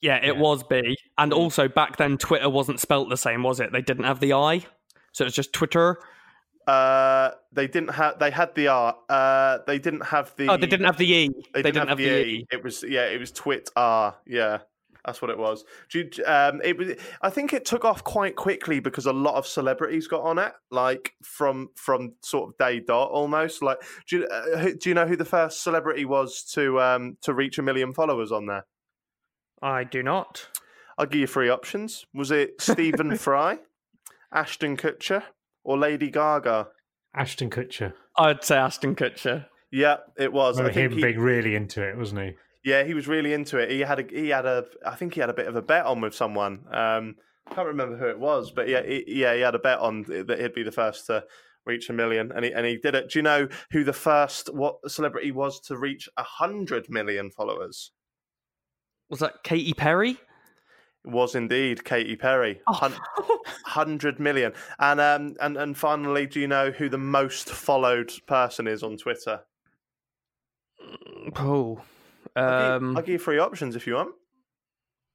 [0.02, 0.42] yeah, it Yeah.
[0.42, 0.98] was B.
[1.18, 3.72] And also back then, Twitter wasn't spelt the same, was it?
[3.72, 4.66] They didn't have the I,
[5.14, 5.98] so it was just Twitter.
[6.68, 8.20] Uh, they didn't have.
[8.20, 8.96] They had the R.
[9.08, 10.50] Uh, they didn't have the.
[10.50, 11.30] Oh, they didn't have the E.
[11.54, 12.46] They, didn't, have, the E.
[12.52, 13.06] It was yeah.
[13.06, 14.18] It was Twit R.
[14.26, 14.60] Yeah,
[15.06, 15.64] that's what it was.
[15.90, 16.96] Do you, um, it was.
[17.22, 20.52] I think it took off quite quickly because a lot of celebrities got on it,
[20.70, 23.64] like from from sort of day dot almost.
[23.64, 23.78] Like,
[24.10, 27.34] do you, uh, who- do you know who the first celebrity was to um to
[27.34, 28.66] reach a million followers on there?
[29.62, 30.50] I do not.
[30.98, 32.06] I'll give you three options.
[32.14, 33.60] Was it Stephen Fry,
[34.34, 35.24] Ashton Kutcher,
[35.68, 36.68] or Lady Gaga?
[37.14, 37.94] Ashton Kutcher.
[38.18, 39.46] I'd say Ashton Kutcher.
[39.72, 40.58] Yeah, it was.
[40.58, 42.32] I Remember think him he- being really into it, wasn't he?
[42.64, 43.70] Yeah, he was really into it.
[43.70, 45.86] He had a he had a I think he had a bit of a bet
[45.86, 46.64] on with someone.
[46.74, 47.16] Um,
[47.54, 50.40] can't remember who it was, but yeah, he, yeah, he had a bet on that
[50.40, 51.24] he'd be the first to
[51.66, 53.12] reach a million, and he and he did it.
[53.12, 57.92] Do you know who the first what celebrity was to reach a hundred million followers?
[59.10, 60.18] Was that Katy Perry?
[61.08, 62.94] It was indeed Katy Perry, Hun-
[63.66, 64.52] hundred million.
[64.80, 68.98] And um and and finally, do you know who the most followed person is on
[68.98, 69.42] Twitter?
[71.38, 71.82] Oh.
[72.36, 74.14] I'll, give, Um, I'll give you three options if you want.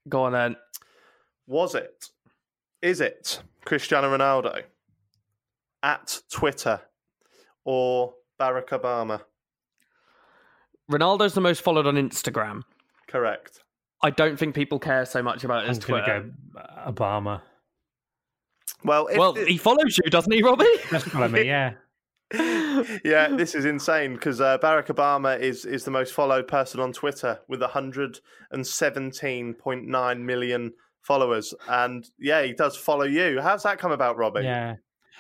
[0.08, 0.56] go on then.
[1.46, 2.08] Was it?
[2.80, 4.62] Is it Cristiano Ronaldo
[5.82, 6.80] at Twitter
[7.64, 9.20] or Barack Obama?
[10.90, 12.62] Ronaldo's the most followed on Instagram.
[13.08, 13.61] Correct.
[14.02, 16.20] I don't think people care so much about his I'm going Twitter.
[16.22, 16.60] to go
[16.92, 17.40] Obama.
[18.84, 20.66] Well, if well, thi- he follows you, doesn't he, Robbie?
[20.90, 21.74] That's follow me, yeah.
[23.04, 26.90] yeah, this is insane because uh, Barack Obama is is the most followed person on
[26.92, 30.72] Twitter with 117.9 million
[31.02, 33.40] followers, and yeah, he does follow you.
[33.40, 34.44] How's that come about, Robbie?
[34.44, 34.76] Yeah.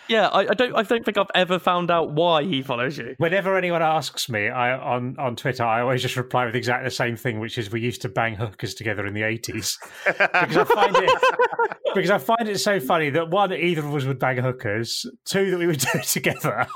[0.08, 0.74] Yeah, I, I don't.
[0.74, 3.14] I don't think I've ever found out why he follows you.
[3.18, 6.94] Whenever anyone asks me I, on on Twitter, I always just reply with exactly the
[6.94, 9.78] same thing, which is we used to bang hookers together in the eighties.
[10.06, 11.10] because I find it
[11.94, 15.06] because I find it so funny that one, either of us would bang hookers.
[15.24, 16.66] Two, that we would do it together.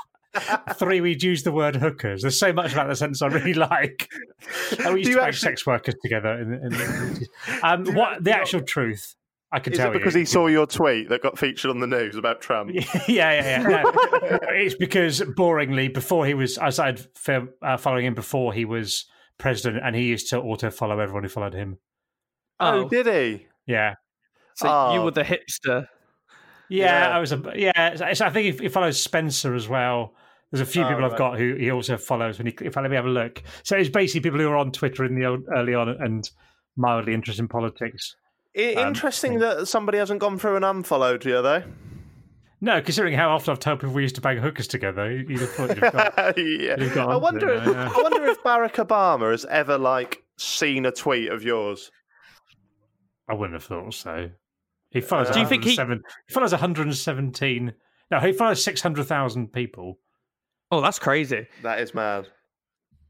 [0.75, 2.21] Three, we'd use the word hookers.
[2.21, 4.07] There's so much about the sentence I really like.
[4.85, 7.23] And we used Do to bang actually- sex workers together in, the- in the 80s.
[7.63, 9.15] Um, what the actual truth?
[9.51, 10.19] I can Is tell it because you.
[10.19, 12.71] he saw your tweet that got featured on the news about Trump?
[12.73, 13.63] yeah, yeah, yeah.
[13.63, 13.91] No.
[14.49, 19.05] it's because boringly, before he was, I started film, uh, following him before he was
[19.37, 21.77] president, and he used to auto follow everyone who followed him.
[22.59, 23.47] Oh, Oh, did he?
[23.65, 23.93] Yeah,
[24.55, 25.05] so you Oh.
[25.05, 25.87] were the hipster.
[26.69, 27.09] yeah.
[27.09, 27.15] Yeah.
[27.15, 27.95] I was a yeah.
[27.95, 30.13] so- so I think he, he follows Spencer as well.
[30.51, 32.37] There's a few Oh, people I've got who he also follows.
[32.37, 34.57] When he, if I let me have a look, so it's basically people who are
[34.57, 36.29] on Twitter in the old, early on and
[36.75, 38.15] mildly interested in politics.
[38.57, 41.63] I- Um, interesting that somebody hasn't gone through and unfollowed you, though.
[42.59, 45.41] No, considering how often I've told people we used to bang hookers together, you- you'd
[45.41, 46.43] have thought you'd have got, yeah.
[46.71, 47.49] you'd have got I onto wonder.
[47.53, 47.91] it, yeah.
[47.95, 51.91] I wonder if Barack Obama has ever like seen a tweet of yours.
[53.29, 54.31] I wouldn't have thought so.
[54.89, 55.29] He follows.
[55.29, 57.73] Do you think he- he follows 117?
[58.09, 59.99] No, he follows 600,000 people.
[60.71, 61.47] Oh, that's crazy.
[61.61, 62.27] That is mad.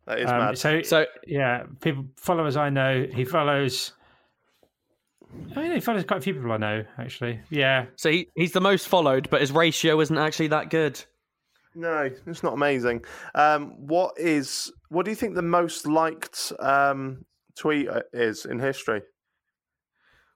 [0.07, 0.57] That is Um, mad.
[0.57, 3.05] So, So yeah, people followers I know.
[3.13, 3.93] He follows.
[5.55, 7.39] I mean, he follows quite a few people I know actually.
[7.49, 11.03] Yeah, so he, he's the most followed, but his ratio isn't actually that good.
[11.75, 13.05] No, it's not amazing.
[13.35, 14.71] Um, what is?
[14.89, 17.23] What do you think the most liked um,
[17.55, 19.01] tweet uh, is in history?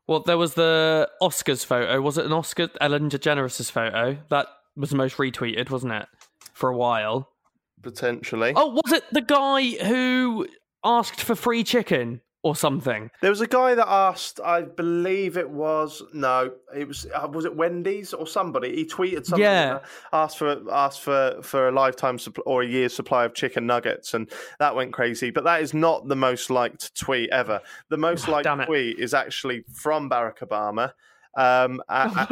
[0.07, 1.99] Well, there was the Oscars photo.
[2.01, 2.69] Was it an Oscar?
[2.79, 4.17] Ellen DeGeneres' photo.
[4.29, 6.07] That was the most retweeted, wasn't it?
[6.53, 7.29] For a while.
[7.81, 8.53] Potentially.
[8.55, 10.47] Oh, was it the guy who
[10.83, 13.11] asked for free chicken or something?
[13.21, 14.39] There was a guy that asked.
[14.43, 16.51] I believe it was no.
[16.75, 18.75] It was uh, was it Wendy's or somebody?
[18.75, 19.43] He tweeted something.
[19.43, 19.79] Yeah.
[20.13, 24.13] asked for asked for for a lifetime supply or a year's supply of chicken nuggets,
[24.13, 24.29] and
[24.59, 25.29] that went crazy.
[25.29, 27.61] But that is not the most liked tweet ever.
[27.89, 30.93] The most liked tweet is actually from Barack Obama.
[31.37, 32.29] Um, at-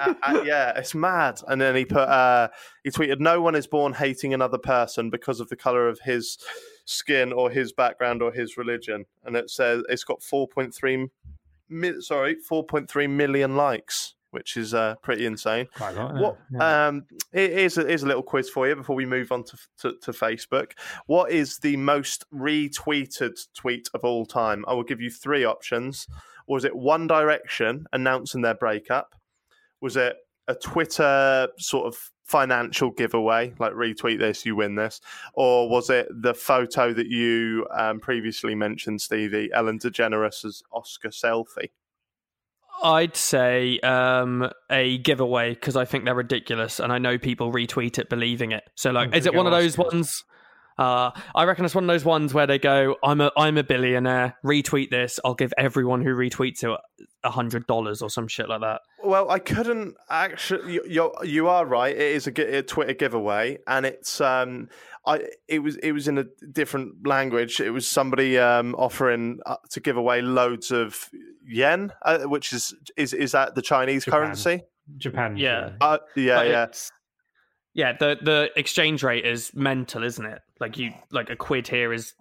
[0.00, 1.42] at- uh, yeah, it's mad.
[1.48, 2.48] And then he put, uh,
[2.82, 6.38] he tweeted, "No one is born hating another person because of the color of his
[6.88, 11.08] skin or his background or his religion." And it says it's got four point three,
[11.68, 15.68] mi- sorry, four point three million likes, which is uh, pretty insane.
[15.74, 16.14] quite a lot.
[16.14, 16.38] What?
[16.50, 16.86] yeah.
[16.88, 19.58] Um, it is a, is a little quiz for you before we move on to,
[19.80, 20.72] to to Facebook.
[21.06, 24.64] What is the most retweeted tweet of all time?
[24.66, 26.06] I will give you three options.
[26.46, 29.14] Was it One Direction announcing their breakup?
[29.80, 30.16] Was it
[30.48, 35.00] a Twitter sort of financial giveaway, like retweet this, you win this,
[35.34, 41.70] or was it the photo that you um, previously mentioned, Stevie, Ellen DeGeneres' Oscar selfie?
[42.82, 47.98] I'd say um, a giveaway because I think they're ridiculous, and I know people retweet
[47.98, 48.64] it believing it.
[48.76, 50.24] So, like, is it one of those ones?
[50.78, 53.64] Uh, I reckon it's one of those ones where they go, "I'm a I'm a
[53.64, 54.36] billionaire.
[54.44, 55.18] Retweet this.
[55.24, 56.78] I'll give everyone who retweets it
[57.24, 60.74] a hundred dollars or some shit like that." Well, I couldn't actually.
[60.74, 61.94] You, you're, you are right.
[61.94, 64.68] It is a, a Twitter giveaway, and it's um,
[65.06, 67.60] I it was it was in a different language.
[67.60, 71.10] It was somebody um offering uh, to give away loads of
[71.46, 74.20] yen, uh, which is is is that the Chinese Japan.
[74.20, 74.62] currency?
[74.96, 75.36] Japan.
[75.36, 75.72] Yeah.
[75.80, 76.62] Uh, yeah, But yeah.
[76.64, 76.90] it's-
[77.74, 77.92] yeah.
[77.92, 80.40] The the exchange rate is mental, isn't it?
[80.60, 82.14] Like you like a quid here is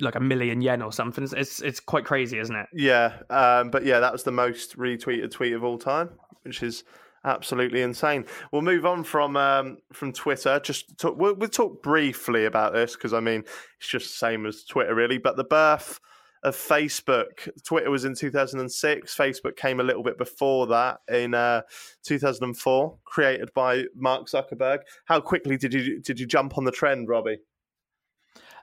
[0.00, 1.24] like a million yen or something.
[1.24, 2.66] It's it's, it's quite crazy, isn't it?
[2.72, 6.10] Yeah, um, but yeah, that was the most retweeted tweet of all time,
[6.42, 6.84] which is
[7.24, 8.26] absolutely insane.
[8.52, 10.60] We'll move on from um, from Twitter.
[10.60, 13.44] Just talk, we'll, we'll talk briefly about this because I mean
[13.78, 15.18] it's just the same as Twitter, really.
[15.18, 16.00] But the birth
[16.44, 19.16] of Facebook, Twitter was in 2006.
[19.16, 21.62] Facebook came a little bit before that in uh,
[22.04, 24.80] 2004, created by Mark Zuckerberg.
[25.06, 27.38] How quickly did you did you jump on the trend, Robbie?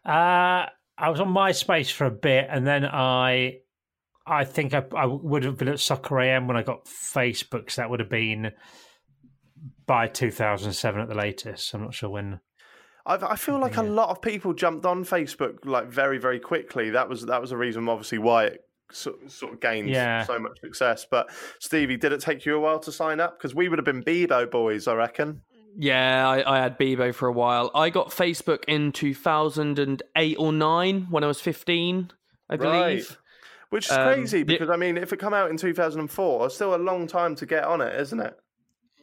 [0.06, 0.66] Uh,
[0.98, 3.58] I was on MySpace for a bit, and then I,
[4.28, 7.72] I think I, I would have been at Soccer AM when I got Facebook.
[7.72, 8.52] So that would have been
[9.88, 11.74] by 2007 at the latest.
[11.74, 12.40] I'm not sure when.
[13.06, 16.92] I've, I feel like a lot of people jumped on Facebook like very, very quickly.
[16.92, 20.24] That was that was a reason, obviously, why it sort, sort of gained Yeah.
[20.24, 21.06] so much success.
[21.10, 21.30] But
[21.60, 23.38] Stevie, did it take you a while to sign up?
[23.38, 25.42] Because we would have been Bebo boys, I reckon.
[25.78, 27.72] Yeah, I, I had Bebo for a while.
[27.74, 32.12] I got Facebook in 2008 or 9 when I was 15,
[32.50, 32.72] I believe.
[33.10, 33.18] Right.
[33.70, 36.56] Which is Um, crazy the- because I mean, if it come out in 2004, it's
[36.56, 38.38] still a long time to get on it, isn't it?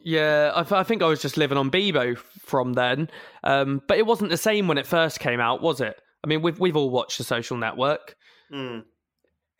[0.03, 3.09] Yeah, I, th- I think I was just living on Bebo from then.
[3.43, 5.99] Um, but it wasn't the same when it first came out, was it?
[6.23, 8.15] I mean, we've we've all watched The Social Network.
[8.53, 8.83] Mm.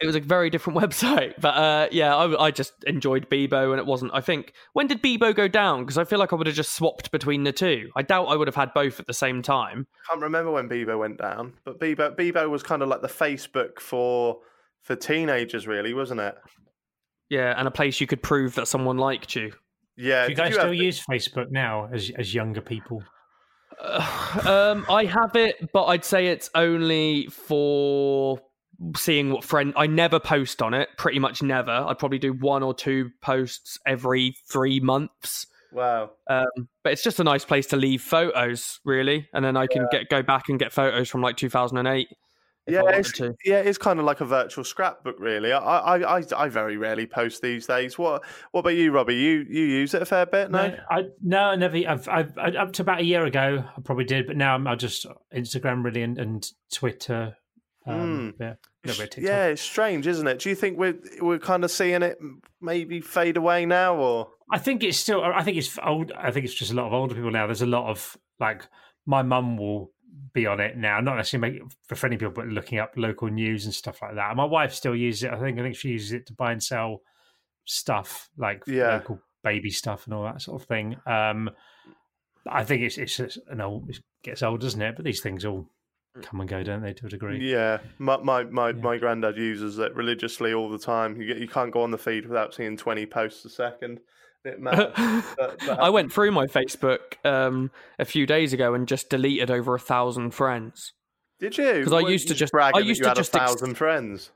[0.02, 3.80] It was a very different website, but uh, yeah, I, I just enjoyed Bebo, and
[3.80, 4.12] it wasn't.
[4.14, 5.82] I think when did Bebo go down?
[5.82, 7.90] Because I feel like I would have just swapped between the two.
[7.96, 9.88] I doubt I would have had both at the same time.
[10.10, 13.80] Can't remember when Bebo went down, but Bebo Bebo was kind of like the Facebook
[13.80, 14.40] for
[14.82, 16.36] for teenagers, really, wasn't it?
[17.30, 19.54] Yeah, and a place you could prove that someone liked you.
[20.00, 20.26] Yeah.
[20.26, 23.04] Do you did guys have- still use Facebook now as as younger people?
[23.82, 28.40] um, I have it, but I'd say it's only for
[28.96, 29.74] seeing what friend.
[29.76, 30.90] I never post on it.
[30.98, 31.72] Pretty much never.
[31.72, 35.46] I'd probably do one or two posts every three months.
[35.72, 36.12] Wow.
[36.30, 36.48] Um,
[36.84, 40.10] but it's just a nice place to leave photos, really, and then I can get
[40.10, 42.08] go back and get photos from like 2008.
[42.70, 43.36] If I Yeah, it's, to.
[43.44, 45.52] yeah, it's kind of like a virtual scrapbook, really.
[45.52, 47.98] I, I, I, I very rarely post these days.
[47.98, 49.16] What, what about you, Robbie?
[49.16, 50.68] You, you use it a fair bit, no?
[50.70, 51.78] No, I no, I never.
[51.78, 54.76] I've, I've up to about a year ago, I probably did, but now I'm I
[54.76, 55.06] just
[55.36, 57.36] Instagram really and, and Twitter,
[57.86, 58.44] Um, Hmm.
[58.44, 59.24] yeah, a little bit of TikTok.
[59.24, 60.40] Yeah, it's strange, isn't it?
[60.40, 62.18] Do you think we're we're kind of seeing it
[62.62, 65.24] maybe fade away now, or I think it's still.
[65.24, 66.12] I think it's old.
[66.12, 67.46] I think it's just a lot of older people now.
[67.48, 68.68] There's a lot of like
[69.06, 69.92] my mum will
[70.34, 73.74] be on it now, not necessarily make, befriending people, but looking up local news and
[73.74, 74.30] stuff like that.
[74.30, 75.32] And my wife still uses it.
[75.32, 75.60] I think.
[75.60, 77.02] I think she uses it to buy and sell
[77.66, 78.94] stuff like Yeah.
[78.96, 80.98] local baby stuff and all that sort of thing.
[81.06, 81.50] Um,
[82.48, 83.90] I think it's it's just an old.
[83.90, 84.96] It gets old, doesn't it?
[84.96, 85.70] But these things all
[86.22, 86.94] come and go, don't they?
[86.94, 87.52] To a degree.
[87.52, 87.80] yeah?
[87.98, 91.20] My my my, my granddad uses it religiously all the time.
[91.22, 94.00] You get, you can't go on the feed without seeing twenty posts a second.
[94.44, 94.94] Bit mad.
[95.38, 99.52] but, but I went through my Facebook um, a few days ago and just deleted
[99.52, 100.94] over a thousand friends.
[101.40, 101.74] Did you?
[101.74, 104.32] Because I used to just- I used to just a ex- thousand friends.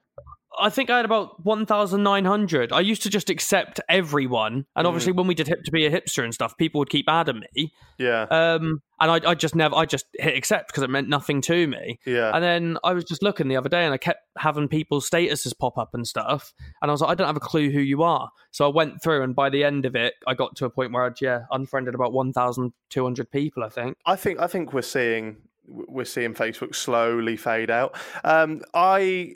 [0.60, 2.72] I think I had about 1,900.
[2.72, 4.66] I used to just accept everyone.
[4.76, 5.16] And obviously, Mm.
[5.18, 7.72] when we did Hip to Be a Hipster and stuff, people would keep adding me.
[7.98, 11.42] Yeah, Um, and I, I just never, I just hit accept because it meant nothing
[11.42, 12.00] to me.
[12.06, 12.32] yeah.
[12.34, 15.58] And then I was just looking the other day and I kept having people's statuses
[15.58, 16.54] pop up and stuff.
[16.82, 18.30] And I was like, I don't have a clue who you are.
[18.52, 20.94] So I went through and by the end of it, I got to a point
[20.94, 23.98] where I'd, yeah, unfriended about 1,200 people, I think.
[24.06, 25.36] I think I think we're seeing
[25.68, 27.98] we're seeing Facebook slowly fade out.
[28.24, 29.36] Um, I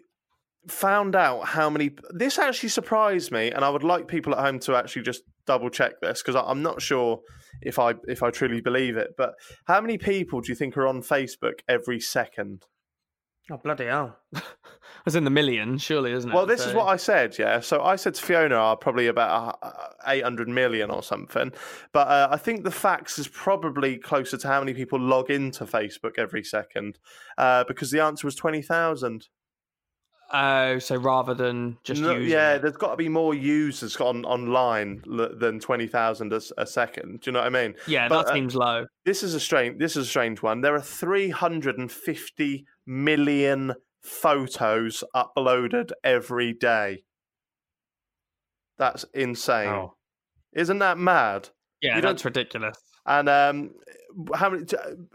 [0.68, 1.92] found out how many.
[2.12, 5.70] This actually surprised me, and I would like people at home to actually just double
[5.70, 7.22] check this because I'm not sure
[7.62, 9.16] if I if I truly believe it.
[9.18, 12.66] But how many people do you think are on Facebook every second?
[13.50, 14.18] Oh, bloody hell.
[15.06, 16.34] it's in the millions, surely, isn't it?
[16.34, 17.62] Well, this is what I said, yeah.
[17.62, 19.72] So I said to Fiona are probably about uh,
[20.06, 21.54] 800 million or something.
[21.94, 25.64] But uh, I think the facts is probably closer to how many people log into
[25.64, 27.00] Facebook every second
[27.38, 29.30] uh, because the answer was 20,000.
[30.32, 32.62] Oh, so rather than just No, using yeah, it.
[32.62, 37.22] there's got to be more users on online l- than 20,000 a second.
[37.22, 37.76] Do you know what I mean?
[37.88, 38.88] Yeah, But, that uh, seems low.
[39.06, 39.80] This is a strange.
[39.80, 40.60] This is a strange one.
[40.62, 47.04] There are 350 million photos uploaded every day.
[48.78, 49.70] That's insane.
[49.70, 49.96] Oh.
[50.54, 51.50] Isn't that mad?
[51.82, 52.78] Yeah, you that's ridiculous.
[53.06, 53.72] And um,
[54.36, 54.66] how many?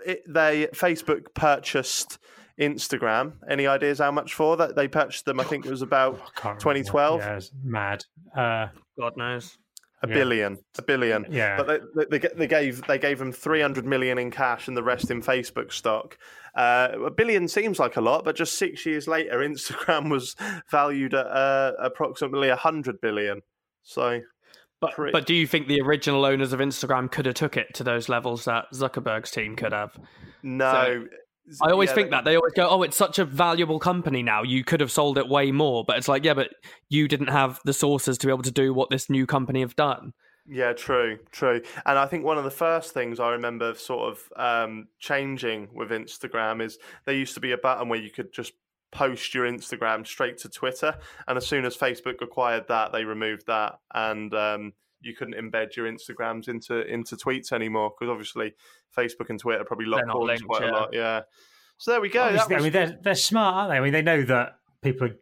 [0.06, 2.18] It, they Facebook purchased
[2.60, 3.32] Instagram.
[3.48, 4.76] Any ideas how much for that?
[4.76, 5.40] They purchased them.
[5.40, 7.20] I think it was about Can't 2012.
[7.20, 8.04] Yeah, it's mad.
[8.36, 9.58] Uh, God knows.
[10.04, 10.14] A Yeah.
[10.14, 11.26] billion, a billion.
[11.30, 11.56] Yeah.
[11.62, 14.76] But they, they, they- they gave they gave them three hundred million in cash and
[14.76, 16.18] the rest in Facebook stock.
[16.56, 20.34] Uh, a billion seems like a lot, but just six years later, Instagram was
[20.70, 23.42] valued at uh, approximately a hundred billion.
[23.84, 24.20] So,
[24.80, 27.72] But, pretty- but do you think the original owners of Instagram could have took it
[27.74, 29.96] to those levels that Zuckerberg's team could have?
[30.42, 31.06] no.
[31.60, 34.42] I always Yeah, think that they always go, "Oh, it's such a valuable company now.
[34.42, 36.50] You could have sold it way more." But it's like, yeah, but
[36.88, 39.76] you didn't have the sources to be able to do what this new company have
[39.76, 40.12] done.
[40.46, 41.62] Yeah, true, true.
[41.86, 45.90] And I think one of the first things I remember sort of um, changing with
[45.90, 48.52] Instagram is there used to be a button where you could just
[48.90, 50.96] post your Instagram straight to Twitter,
[51.28, 54.72] and as soon as Facebook acquired that, they removed that, and um,
[55.02, 58.54] you couldn't embed your Instagrams into into tweets anymore because obviously
[58.96, 60.70] Facebook and Twitter probably lock not horns linked, quite yeah.
[60.70, 60.88] a lot.
[60.92, 61.20] Yeah.
[61.78, 62.22] So there we go.
[62.22, 63.76] Obviously, I mean, they're they're smart, aren't they?
[63.76, 65.16] I mean, they know that people are.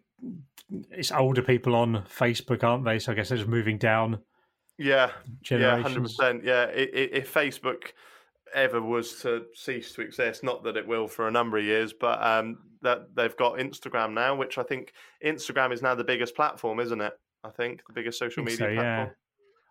[0.90, 2.98] It's older people on Facebook, aren't they?
[2.98, 4.20] So I guess they're just moving down.
[4.78, 5.10] Yeah,
[5.50, 6.44] yeah, hundred percent.
[6.44, 7.92] Yeah, if Facebook
[8.54, 11.92] ever was to cease to exist, not that it will for a number of years,
[11.92, 14.92] but um, that they've got Instagram now, which I think
[15.24, 17.12] Instagram is now the biggest platform, isn't it?
[17.44, 19.08] I think the biggest social media so, platform.
[19.08, 19.12] I,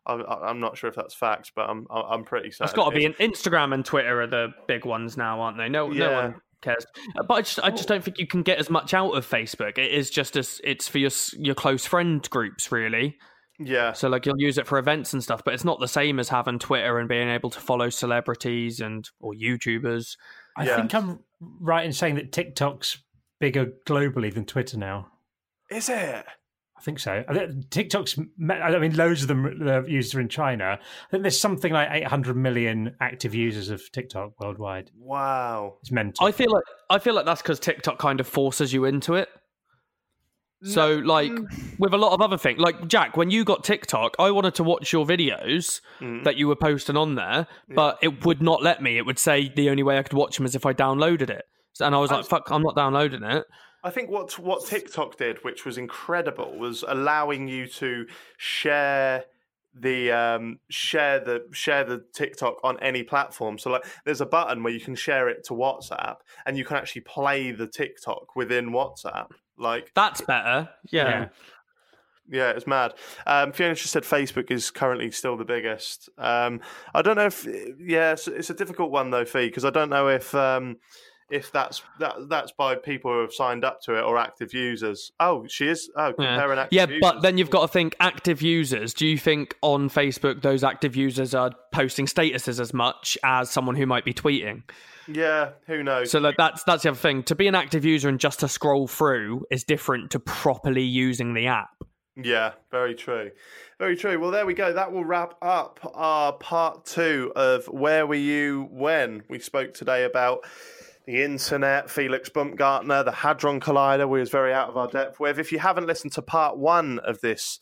[0.06, 2.66] I- I'm not sure if that's facts, but I'm I'm pretty certain.
[2.66, 5.58] It's got to be it an Instagram and Twitter are the big ones now, aren't
[5.58, 5.70] they?
[5.70, 6.86] No, no one cares.
[7.18, 9.26] Uh, But I just, I just don't think you can get as much out of
[9.30, 9.78] Facebook.
[9.78, 13.18] It is just as it's for your your close friend groups, really.
[13.62, 16.18] Yeah, So like you'll use it for events and stuff, but it's not the same
[16.18, 20.16] as having Twitter and being able to follow celebrities and or YouTubers.
[20.58, 20.78] I Yeah.
[20.78, 21.20] think I'm
[21.60, 23.04] right in saying that TikTok's
[23.41, 25.12] bigger globally than Twitter now.
[25.70, 26.26] is it?
[26.80, 27.25] I think so.
[27.27, 28.17] I think TikTok's.
[28.17, 30.80] I mean, loads of them the users are in China.
[30.80, 34.91] I think there's something like 800 million active users of TikTok worldwide.
[34.97, 35.75] Wow.
[35.82, 36.25] It's mental.
[36.25, 39.27] I feel like I feel like that's because TikTok kind of forces you into it.
[40.61, 41.32] So like
[41.77, 44.63] with a lot of other things, like Jack, when you got TikTok, I wanted to
[44.63, 46.23] watch your videos Mm.
[46.25, 48.97] that you were posting on there, but it would not let me.
[48.97, 51.45] It would say the only way I could watch them is if I downloaded it,
[51.80, 53.45] and I was like, "Fuck, I'm not downloading it."
[53.84, 58.05] I think what what TikTok did, which was incredible, was allowing you to
[58.38, 59.23] share
[59.73, 63.57] the um, share the share the TikTok on any platform.
[63.57, 66.77] So like, there's a button where you can share it to WhatsApp, and you can
[66.77, 69.27] actually play the TikTok within WhatsApp.
[69.57, 70.69] Like That's better.
[70.91, 71.09] Yeah.
[71.09, 71.27] Yeah.
[72.30, 72.93] yeah, it's mad.
[73.27, 76.09] Um, Fiona just said Facebook is currently still the biggest.
[76.17, 76.61] Um,
[76.93, 77.45] I don't know if
[77.80, 80.77] yeah, it's, it's a difficult one though, Fee, because I don't know if um,
[81.30, 85.11] if that's that, that's by people who have signed up to it or active users.
[85.19, 85.89] Oh, she is.
[85.95, 86.99] Oh, comparing Yeah, active yeah users.
[87.01, 88.93] but then you've got to think active users.
[88.93, 93.75] Do you think on Facebook those active users are posting statuses as much as someone
[93.75, 94.63] who might be tweeting?
[95.07, 96.11] yeah, who knows?
[96.11, 97.23] So like that's that's the other thing.
[97.23, 101.34] To be an active user and just to scroll through is different to properly using
[101.34, 101.69] the app.
[102.21, 103.32] Yeah, very true.
[103.77, 104.19] Very true.
[104.19, 104.73] Well, there we go.
[104.73, 109.23] That will wrap up our part two of Where Were You When?
[109.30, 110.43] We spoke today about
[111.06, 115.39] the internet, Felix Baumgartner, the Hadron Collider, we was very out of our depth with.
[115.39, 117.60] If you haven't listened to part one of this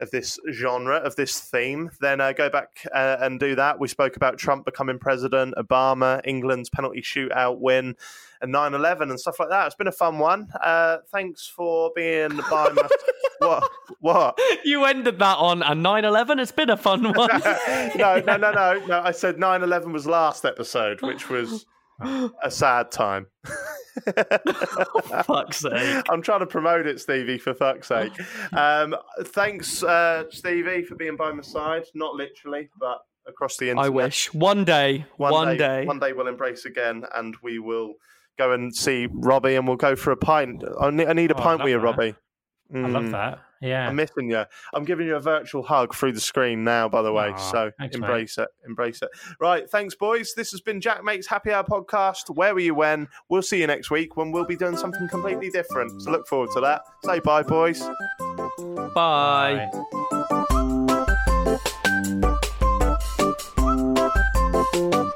[0.00, 3.78] of this genre, of this theme, then uh, go back uh, and do that.
[3.78, 7.96] We spoke about Trump becoming president, Obama, England's penalty shootout win,
[8.40, 9.66] and 9 11 and stuff like that.
[9.66, 10.48] It's been a fun one.
[10.60, 12.88] Uh, thanks for being by my.
[13.38, 13.70] what?
[14.00, 14.40] What?
[14.64, 16.40] You ended that on a 9/11.
[16.40, 17.28] It's been a fun one.
[17.96, 19.00] no, no, no, no, no.
[19.00, 21.66] I said 9 11 was last episode, which was
[22.42, 23.26] a sad time.
[25.24, 26.04] fuck's sake.
[26.10, 28.12] I'm trying to promote it, Stevie, for fuck's sake.
[28.52, 31.84] Um, thanks, uh, Stevie, for being by my side.
[31.94, 33.86] Not literally, but across the internet.
[33.86, 37.94] I wish one day, one, day, One day we'll embrace again and we will
[38.38, 40.64] go and see Robbie and we'll go for a pint.
[40.80, 41.84] I need, I need a Oh, pint with you, that.
[41.84, 42.14] Robbie.
[42.74, 43.12] I love Mm.
[43.12, 43.38] that.
[43.60, 43.88] Yeah.
[43.88, 44.44] I'm missing you.
[44.72, 47.30] I'm giving you a virtual hug through the screen now, by the way.
[47.30, 48.04] Aw, so thanks, mate.
[48.06, 48.48] embrace it.
[48.66, 49.10] Embrace it.
[49.38, 49.68] Right.
[49.68, 50.32] Thanks, boys.
[50.34, 52.34] This has been Jack Mate's Happy Hour podcast.
[52.34, 53.08] Where were you when?
[53.28, 56.00] We'll see you next week when we'll be doing something completely different.
[56.02, 56.82] So look forward to that.
[57.04, 57.80] Say bye, boys.
[58.94, 59.68] Bye.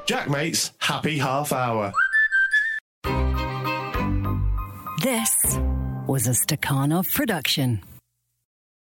[0.05, 1.91] Jack Mate's Happy Half Hour.
[5.01, 5.59] This
[6.07, 7.81] was a Stakhanov production.